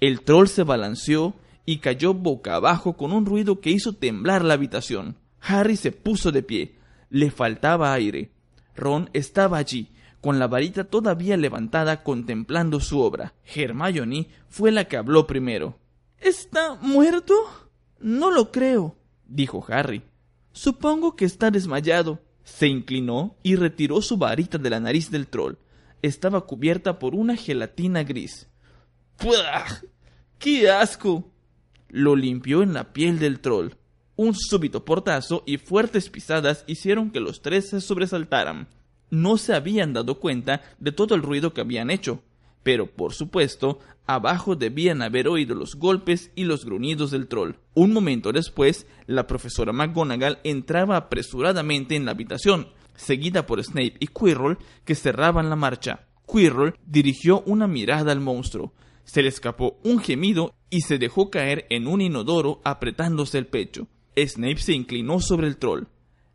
El 0.00 0.22
troll 0.22 0.48
se 0.48 0.64
balanceó 0.64 1.34
y 1.64 1.78
cayó 1.78 2.14
boca 2.14 2.54
abajo 2.54 2.96
con 2.96 3.12
un 3.12 3.26
ruido 3.26 3.60
que 3.60 3.70
hizo 3.70 3.92
temblar 3.92 4.44
la 4.44 4.54
habitación. 4.54 5.16
Harry 5.40 5.76
se 5.76 5.92
puso 5.92 6.32
de 6.32 6.42
pie. 6.42 6.76
Le 7.10 7.30
faltaba 7.30 7.92
aire. 7.92 8.32
Ron 8.74 9.10
estaba 9.12 9.58
allí, 9.58 9.92
con 10.20 10.38
la 10.38 10.46
varita 10.46 10.84
todavía 10.84 11.36
levantada 11.36 12.02
contemplando 12.02 12.80
su 12.80 13.00
obra. 13.00 13.34
Hermione 13.54 14.28
fue 14.48 14.72
la 14.72 14.86
que 14.86 14.96
habló 14.96 15.26
primero. 15.26 15.78
¿Está 16.18 16.74
muerto? 16.74 17.34
No 18.00 18.30
lo 18.30 18.52
creo, 18.52 18.96
dijo 19.26 19.64
Harry. 19.68 20.02
Supongo 20.52 21.16
que 21.16 21.24
está 21.24 21.50
desmayado. 21.50 22.20
Se 22.44 22.66
inclinó 22.66 23.36
y 23.42 23.56
retiró 23.56 24.00
su 24.00 24.16
varita 24.16 24.58
de 24.58 24.70
la 24.70 24.80
nariz 24.80 25.10
del 25.10 25.26
troll. 25.26 25.54
Estaba 26.00 26.46
cubierta 26.46 26.98
por 26.98 27.14
una 27.14 27.36
gelatina 27.36 28.02
gris. 28.04 28.48
¡Puah! 29.16 29.82
¡Qué 30.38 30.70
asco! 30.70 31.30
Lo 31.88 32.16
limpió 32.16 32.62
en 32.62 32.72
la 32.72 32.92
piel 32.92 33.18
del 33.18 33.40
troll. 33.40 33.72
Un 34.16 34.34
súbito 34.34 34.84
portazo 34.84 35.42
y 35.46 35.58
fuertes 35.58 36.08
pisadas 36.08 36.64
hicieron 36.66 37.10
que 37.10 37.20
los 37.20 37.42
tres 37.42 37.68
se 37.68 37.80
sobresaltaran. 37.80 38.68
No 39.10 39.36
se 39.38 39.54
habían 39.54 39.92
dado 39.92 40.18
cuenta 40.20 40.62
de 40.78 40.92
todo 40.92 41.14
el 41.14 41.22
ruido 41.22 41.54
que 41.54 41.60
habían 41.60 41.90
hecho, 41.90 42.22
pero 42.68 42.86
por 42.86 43.14
supuesto, 43.14 43.78
abajo 44.06 44.54
debían 44.54 45.00
haber 45.00 45.26
oído 45.26 45.54
los 45.54 45.76
golpes 45.76 46.30
y 46.36 46.44
los 46.44 46.66
gruñidos 46.66 47.10
del 47.10 47.26
troll. 47.26 47.54
Un 47.72 47.94
momento 47.94 48.30
después, 48.30 48.86
la 49.06 49.26
profesora 49.26 49.72
McGonagall 49.72 50.38
entraba 50.44 50.98
apresuradamente 50.98 51.96
en 51.96 52.04
la 52.04 52.10
habitación, 52.10 52.68
seguida 52.94 53.46
por 53.46 53.64
Snape 53.64 53.94
y 54.00 54.08
Quirrell, 54.08 54.58
que 54.84 54.94
cerraban 54.94 55.48
la 55.48 55.56
marcha. 55.56 56.08
Quirrell 56.30 56.74
dirigió 56.84 57.40
una 57.46 57.66
mirada 57.66 58.12
al 58.12 58.20
monstruo. 58.20 58.74
Se 59.04 59.22
le 59.22 59.30
escapó 59.30 59.80
un 59.82 59.98
gemido 59.98 60.54
y 60.68 60.82
se 60.82 60.98
dejó 60.98 61.30
caer 61.30 61.64
en 61.70 61.86
un 61.86 62.02
inodoro 62.02 62.60
apretándose 62.64 63.38
el 63.38 63.46
pecho. 63.46 63.88
Snape 64.14 64.58
se 64.58 64.74
inclinó 64.74 65.20
sobre 65.20 65.46
el 65.46 65.56
troll. 65.56 65.84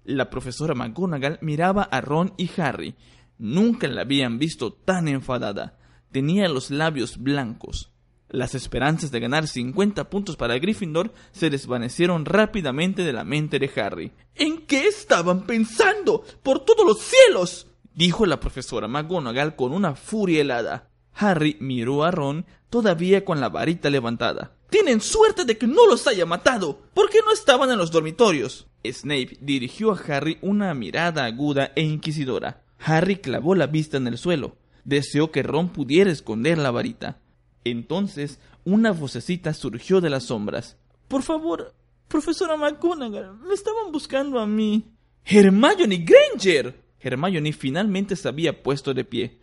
La 0.03 0.31
profesora 0.31 0.73
McGonagall 0.73 1.37
miraba 1.41 1.83
a 1.83 2.01
Ron 2.01 2.33
y 2.37 2.49
Harry. 2.57 2.95
Nunca 3.37 3.87
la 3.87 4.01
habían 4.01 4.39
visto 4.39 4.73
tan 4.73 5.07
enfadada. 5.07 5.77
Tenía 6.13 6.47
los 6.47 6.69
labios 6.69 7.17
blancos. 7.17 7.89
Las 8.29 8.53
esperanzas 8.53 9.09
de 9.09 9.19
ganar 9.19 9.47
50 9.47 10.11
puntos 10.11 10.35
para 10.35 10.59
Gryffindor 10.59 11.11
se 11.31 11.49
desvanecieron 11.49 12.25
rápidamente 12.25 13.03
de 13.03 13.13
la 13.13 13.23
mente 13.23 13.57
de 13.57 13.71
Harry. 13.81 14.11
¿En 14.35 14.67
qué 14.67 14.87
estaban 14.87 15.47
pensando? 15.47 16.23
¡Por 16.43 16.59
todos 16.59 16.85
los 16.85 16.99
cielos! 16.99 17.65
dijo 17.95 18.27
la 18.27 18.39
profesora 18.39 18.87
McGonagall 18.87 19.55
con 19.55 19.73
una 19.73 19.95
furia 19.95 20.41
helada. 20.41 20.87
Harry 21.15 21.57
miró 21.59 22.03
a 22.03 22.11
Ron 22.11 22.45
todavía 22.69 23.25
con 23.25 23.39
la 23.39 23.49
varita 23.49 23.89
levantada. 23.89 24.51
Tienen 24.69 25.01
suerte 25.01 25.45
de 25.45 25.57
que 25.57 25.65
no 25.65 25.87
los 25.87 26.05
haya 26.05 26.27
matado. 26.27 26.79
¿Por 26.93 27.09
qué 27.09 27.19
no 27.25 27.31
estaban 27.31 27.71
en 27.71 27.79
los 27.79 27.89
dormitorios? 27.89 28.67
Snape 28.85 29.39
dirigió 29.41 29.91
a 29.91 29.99
Harry 30.07 30.37
una 30.43 30.75
mirada 30.75 31.25
aguda 31.25 31.71
e 31.75 31.81
inquisidora. 31.81 32.61
Harry 32.77 33.15
clavó 33.15 33.55
la 33.55 33.65
vista 33.65 33.97
en 33.97 34.05
el 34.05 34.19
suelo. 34.19 34.57
Deseó 34.85 35.31
que 35.31 35.43
Ron 35.43 35.69
pudiera 35.69 36.11
esconder 36.11 36.57
la 36.57 36.71
varita. 36.71 37.19
Entonces, 37.63 38.39
una 38.65 38.91
vocecita 38.91 39.53
surgió 39.53 40.01
de 40.01 40.09
las 40.09 40.25
sombras. 40.25 40.77
Por 41.07 41.21
favor, 41.23 41.73
profesora 42.07 42.57
McGonagall, 42.57 43.37
me 43.39 43.53
estaban 43.53 43.91
buscando 43.91 44.39
a 44.39 44.45
mí. 44.45 44.85
¡Hermione 45.25 46.05
Granger! 46.05 46.81
Hermione 46.99 47.53
finalmente 47.53 48.15
se 48.15 48.27
había 48.27 48.63
puesto 48.63 48.93
de 48.93 49.03
pie. 49.03 49.39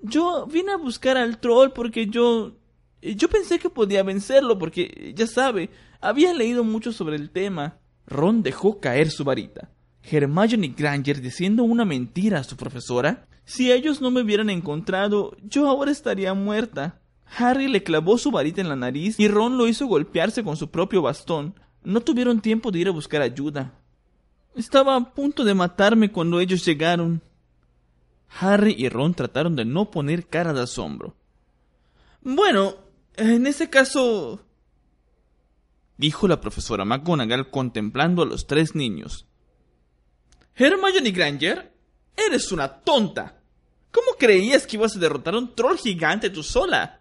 Yo 0.00 0.46
vine 0.46 0.72
a 0.72 0.76
buscar 0.76 1.16
al 1.16 1.38
troll 1.38 1.70
porque 1.70 2.06
yo... 2.06 2.56
Yo 3.00 3.28
pensé 3.28 3.60
que 3.60 3.70
podía 3.70 4.02
vencerlo 4.02 4.58
porque, 4.58 5.12
ya 5.16 5.26
sabe, 5.28 5.70
había 6.00 6.34
leído 6.34 6.64
mucho 6.64 6.92
sobre 6.92 7.14
el 7.14 7.30
tema. 7.30 7.78
Ron 8.06 8.42
dejó 8.42 8.80
caer 8.80 9.10
su 9.10 9.22
varita. 9.22 9.70
Hermione 10.02 10.74
Granger 10.76 11.20
diciendo 11.20 11.62
una 11.62 11.84
mentira 11.84 12.40
a 12.40 12.44
su 12.44 12.56
profesora. 12.56 13.27
Si 13.48 13.72
ellos 13.72 14.02
no 14.02 14.10
me 14.10 14.20
hubieran 14.20 14.50
encontrado, 14.50 15.34
yo 15.42 15.68
ahora 15.68 15.90
estaría 15.90 16.34
muerta. 16.34 17.00
Harry 17.34 17.66
le 17.66 17.82
clavó 17.82 18.18
su 18.18 18.30
varita 18.30 18.60
en 18.60 18.68
la 18.68 18.76
nariz 18.76 19.18
y 19.18 19.26
Ron 19.26 19.56
lo 19.56 19.66
hizo 19.66 19.86
golpearse 19.86 20.44
con 20.44 20.58
su 20.58 20.70
propio 20.70 21.00
bastón. 21.00 21.58
No 21.82 22.02
tuvieron 22.02 22.42
tiempo 22.42 22.70
de 22.70 22.80
ir 22.80 22.88
a 22.88 22.90
buscar 22.92 23.22
ayuda. 23.22 23.72
Estaba 24.54 24.94
a 24.94 25.14
punto 25.14 25.44
de 25.44 25.54
matarme 25.54 26.12
cuando 26.12 26.40
ellos 26.40 26.62
llegaron. 26.62 27.22
Harry 28.38 28.74
y 28.76 28.90
Ron 28.90 29.14
trataron 29.14 29.56
de 29.56 29.64
no 29.64 29.90
poner 29.90 30.26
cara 30.26 30.52
de 30.52 30.64
asombro. 30.64 31.16
Bueno, 32.20 32.74
en 33.16 33.46
ese 33.46 33.70
caso... 33.70 34.44
dijo 35.96 36.28
la 36.28 36.38
profesora 36.38 36.84
McGonagall 36.84 37.50
contemplando 37.50 38.20
a 38.20 38.26
los 38.26 38.46
tres 38.46 38.74
niños. 38.74 39.26
Hermione 40.54 41.12
Granger, 41.12 41.72
eres 42.14 42.52
una 42.52 42.80
tonta. 42.80 43.37
¿Cómo 43.90 44.12
creías 44.18 44.66
que 44.66 44.76
ibas 44.76 44.96
a 44.96 44.98
derrotar 44.98 45.34
a 45.34 45.38
un 45.38 45.54
troll 45.54 45.76
gigante 45.78 46.30
tú 46.30 46.42
sola? 46.42 47.00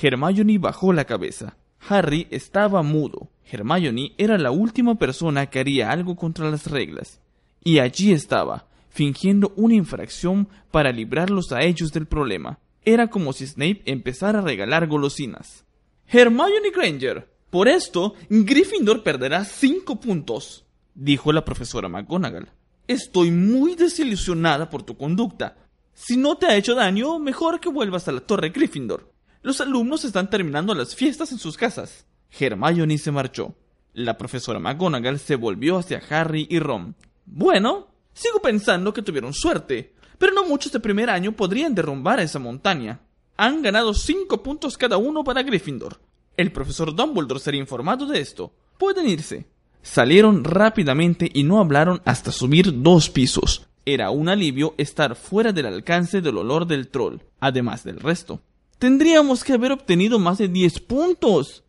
Hermione 0.00 0.58
bajó 0.58 0.92
la 0.92 1.04
cabeza. 1.04 1.56
Harry 1.88 2.26
estaba 2.30 2.82
mudo. 2.82 3.28
Hermione 3.44 4.12
era 4.18 4.38
la 4.38 4.50
última 4.50 4.96
persona 4.96 5.46
que 5.46 5.60
haría 5.60 5.90
algo 5.90 6.16
contra 6.16 6.50
las 6.50 6.66
reglas. 6.66 7.20
Y 7.62 7.78
allí 7.78 8.12
estaba, 8.12 8.66
fingiendo 8.88 9.52
una 9.56 9.74
infracción 9.74 10.48
para 10.70 10.92
librarlos 10.92 11.52
a 11.52 11.62
ellos 11.62 11.92
del 11.92 12.06
problema. 12.06 12.58
Era 12.84 13.08
como 13.08 13.32
si 13.32 13.46
Snape 13.46 13.82
empezara 13.86 14.38
a 14.38 14.42
regalar 14.42 14.86
golosinas. 14.86 15.64
Hermione 16.06 16.70
Granger, 16.70 17.28
por 17.50 17.66
esto 17.66 18.14
Gryffindor 18.28 19.02
perderá 19.02 19.44
cinco 19.44 19.98
puntos, 19.98 20.64
dijo 20.94 21.32
la 21.32 21.44
profesora 21.44 21.88
McGonagall. 21.88 22.48
Estoy 22.86 23.32
muy 23.32 23.74
desilusionada 23.74 24.70
por 24.70 24.84
tu 24.84 24.96
conducta. 24.96 25.56
Si 25.98 26.18
no 26.18 26.36
te 26.36 26.44
ha 26.44 26.56
hecho 26.56 26.74
daño, 26.74 27.18
mejor 27.18 27.58
que 27.58 27.70
vuelvas 27.70 28.06
a 28.06 28.12
la 28.12 28.20
Torre 28.20 28.50
Gryffindor. 28.50 29.10
Los 29.40 29.62
alumnos 29.62 30.04
están 30.04 30.28
terminando 30.28 30.74
las 30.74 30.94
fiestas 30.94 31.32
en 31.32 31.38
sus 31.38 31.56
casas. 31.56 32.04
Hermione 32.38 32.98
se 32.98 33.10
marchó. 33.10 33.54
La 33.94 34.18
profesora 34.18 34.58
McGonagall 34.58 35.18
se 35.18 35.36
volvió 35.36 35.78
hacia 35.78 36.02
Harry 36.10 36.46
y 36.50 36.58
Ron. 36.58 36.94
Bueno, 37.24 37.88
sigo 38.12 38.40
pensando 38.42 38.92
que 38.92 39.00
tuvieron 39.00 39.32
suerte, 39.32 39.94
pero 40.18 40.34
no 40.34 40.46
muchos 40.46 40.70
de 40.70 40.80
primer 40.80 41.08
año 41.08 41.32
podrían 41.32 41.74
derrumbar 41.74 42.20
esa 42.20 42.38
montaña. 42.38 43.00
Han 43.38 43.62
ganado 43.62 43.94
cinco 43.94 44.42
puntos 44.42 44.76
cada 44.76 44.98
uno 44.98 45.24
para 45.24 45.42
Gryffindor. 45.42 45.98
El 46.36 46.52
profesor 46.52 46.94
Dumbledore 46.94 47.40
sería 47.40 47.60
informado 47.60 48.04
de 48.04 48.20
esto. 48.20 48.52
Pueden 48.76 49.08
irse. 49.08 49.46
Salieron 49.80 50.44
rápidamente 50.44 51.30
y 51.32 51.42
no 51.42 51.58
hablaron 51.58 52.02
hasta 52.04 52.32
subir 52.32 52.82
dos 52.82 53.08
pisos. 53.08 53.66
Era 53.86 54.10
un 54.10 54.28
alivio 54.28 54.74
estar 54.76 55.16
fuera 55.16 55.52
del 55.52 55.64
alcance 55.64 56.20
del 56.20 56.36
olor 56.36 56.66
del 56.66 56.88
troll, 56.88 57.20
además 57.40 57.84
del 57.84 57.98
resto. 57.98 58.42
Tendríamos 58.78 59.42
que 59.42 59.54
haber 59.54 59.72
obtenido 59.72 60.18
más 60.18 60.36
de 60.36 60.48
diez 60.48 60.80
puntos. 60.80 61.64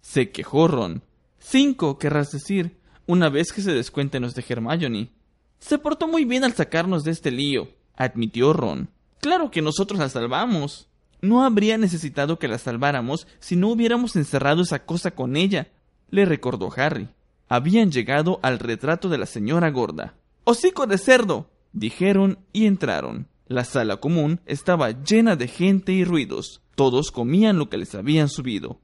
Se 0.00 0.30
quejó 0.30 0.68
Ron. 0.68 1.02
Cinco, 1.40 1.98
querrás 1.98 2.30
decir, 2.30 2.78
una 3.06 3.28
vez 3.28 3.52
que 3.52 3.62
se 3.62 3.72
descuenten 3.72 4.22
los 4.22 4.36
de 4.36 4.44
Hermione. 4.48 5.10
Se 5.58 5.78
portó 5.78 6.06
muy 6.06 6.24
bien 6.24 6.44
al 6.44 6.52
sacarnos 6.52 7.02
de 7.02 7.10
este 7.10 7.32
lío, 7.32 7.68
admitió 7.96 8.52
Ron. 8.52 8.88
Claro 9.20 9.50
que 9.50 9.62
nosotros 9.62 9.98
la 9.98 10.08
salvamos. 10.08 10.88
No 11.20 11.44
habría 11.44 11.76
necesitado 11.76 12.38
que 12.38 12.46
la 12.46 12.58
salváramos 12.58 13.26
si 13.40 13.56
no 13.56 13.68
hubiéramos 13.68 14.14
encerrado 14.14 14.62
esa 14.62 14.84
cosa 14.84 15.10
con 15.10 15.36
ella, 15.36 15.68
le 16.10 16.24
recordó 16.24 16.70
Harry 16.76 17.08
habían 17.52 17.90
llegado 17.92 18.40
al 18.42 18.58
retrato 18.58 19.10
de 19.10 19.18
la 19.18 19.26
señora 19.26 19.68
gorda. 19.68 20.14
¡Hocico 20.44 20.86
de 20.86 20.96
cerdo! 20.96 21.50
Dijeron 21.72 22.38
y 22.52 22.66
entraron. 22.66 23.28
La 23.46 23.64
sala 23.64 23.98
común 23.98 24.40
estaba 24.46 24.90
llena 24.90 25.36
de 25.36 25.48
gente 25.48 25.92
y 25.92 26.04
ruidos. 26.04 26.62
Todos 26.74 27.10
comían 27.10 27.58
lo 27.58 27.68
que 27.68 27.76
les 27.76 27.94
habían 27.94 28.28
subido. 28.28 28.80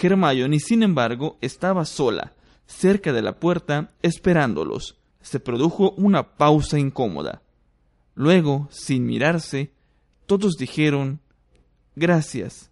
Hermione, 0.00 0.60
sin 0.60 0.82
embargo, 0.82 1.38
estaba 1.40 1.84
sola, 1.84 2.34
cerca 2.66 3.12
de 3.12 3.22
la 3.22 3.38
puerta, 3.38 3.92
esperándolos. 4.02 4.96
Se 5.20 5.40
produjo 5.40 5.92
una 5.92 6.36
pausa 6.36 6.78
incómoda. 6.78 7.42
Luego, 8.14 8.68
sin 8.70 9.04
mirarse, 9.04 9.72
todos 10.26 10.56
dijeron 10.56 11.20
gracias 11.94 12.70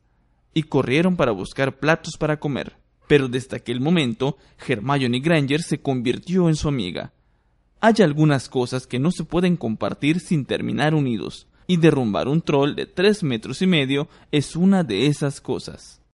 y 0.55 0.63
corrieron 0.63 1.17
para 1.17 1.33
buscar 1.33 1.79
platos 1.79 2.17
para 2.19 2.39
comer. 2.39 2.77
Pero 3.07 3.29
desde 3.29 3.57
aquel 3.57 3.81
momento, 3.81 4.39
Hermione 4.67 5.21
Granger 5.21 5.63
se 5.63 5.81
convirtió 5.81 6.49
en 6.49 6.57
su 6.57 6.69
amiga. 6.69 7.13
Hay 7.87 8.03
algunas 8.03 8.49
cosas 8.49 8.87
que 8.87 8.99
no 8.99 9.11
se 9.11 9.25
pueden 9.25 9.59
compartir 9.59 10.19
sin 10.19 10.47
terminar 10.47 10.95
unidos, 10.95 11.49
y 11.67 11.77
derrumbar 11.77 12.29
un 12.29 12.41
troll 12.41 12.75
de 12.75 12.87
tres 12.87 13.23
metros 13.23 13.61
y 13.61 13.67
medio 13.67 14.09
es 14.33 14.57
una 14.57 14.85
de 14.85 15.07
esas 15.07 15.39
cosas. 15.43 16.01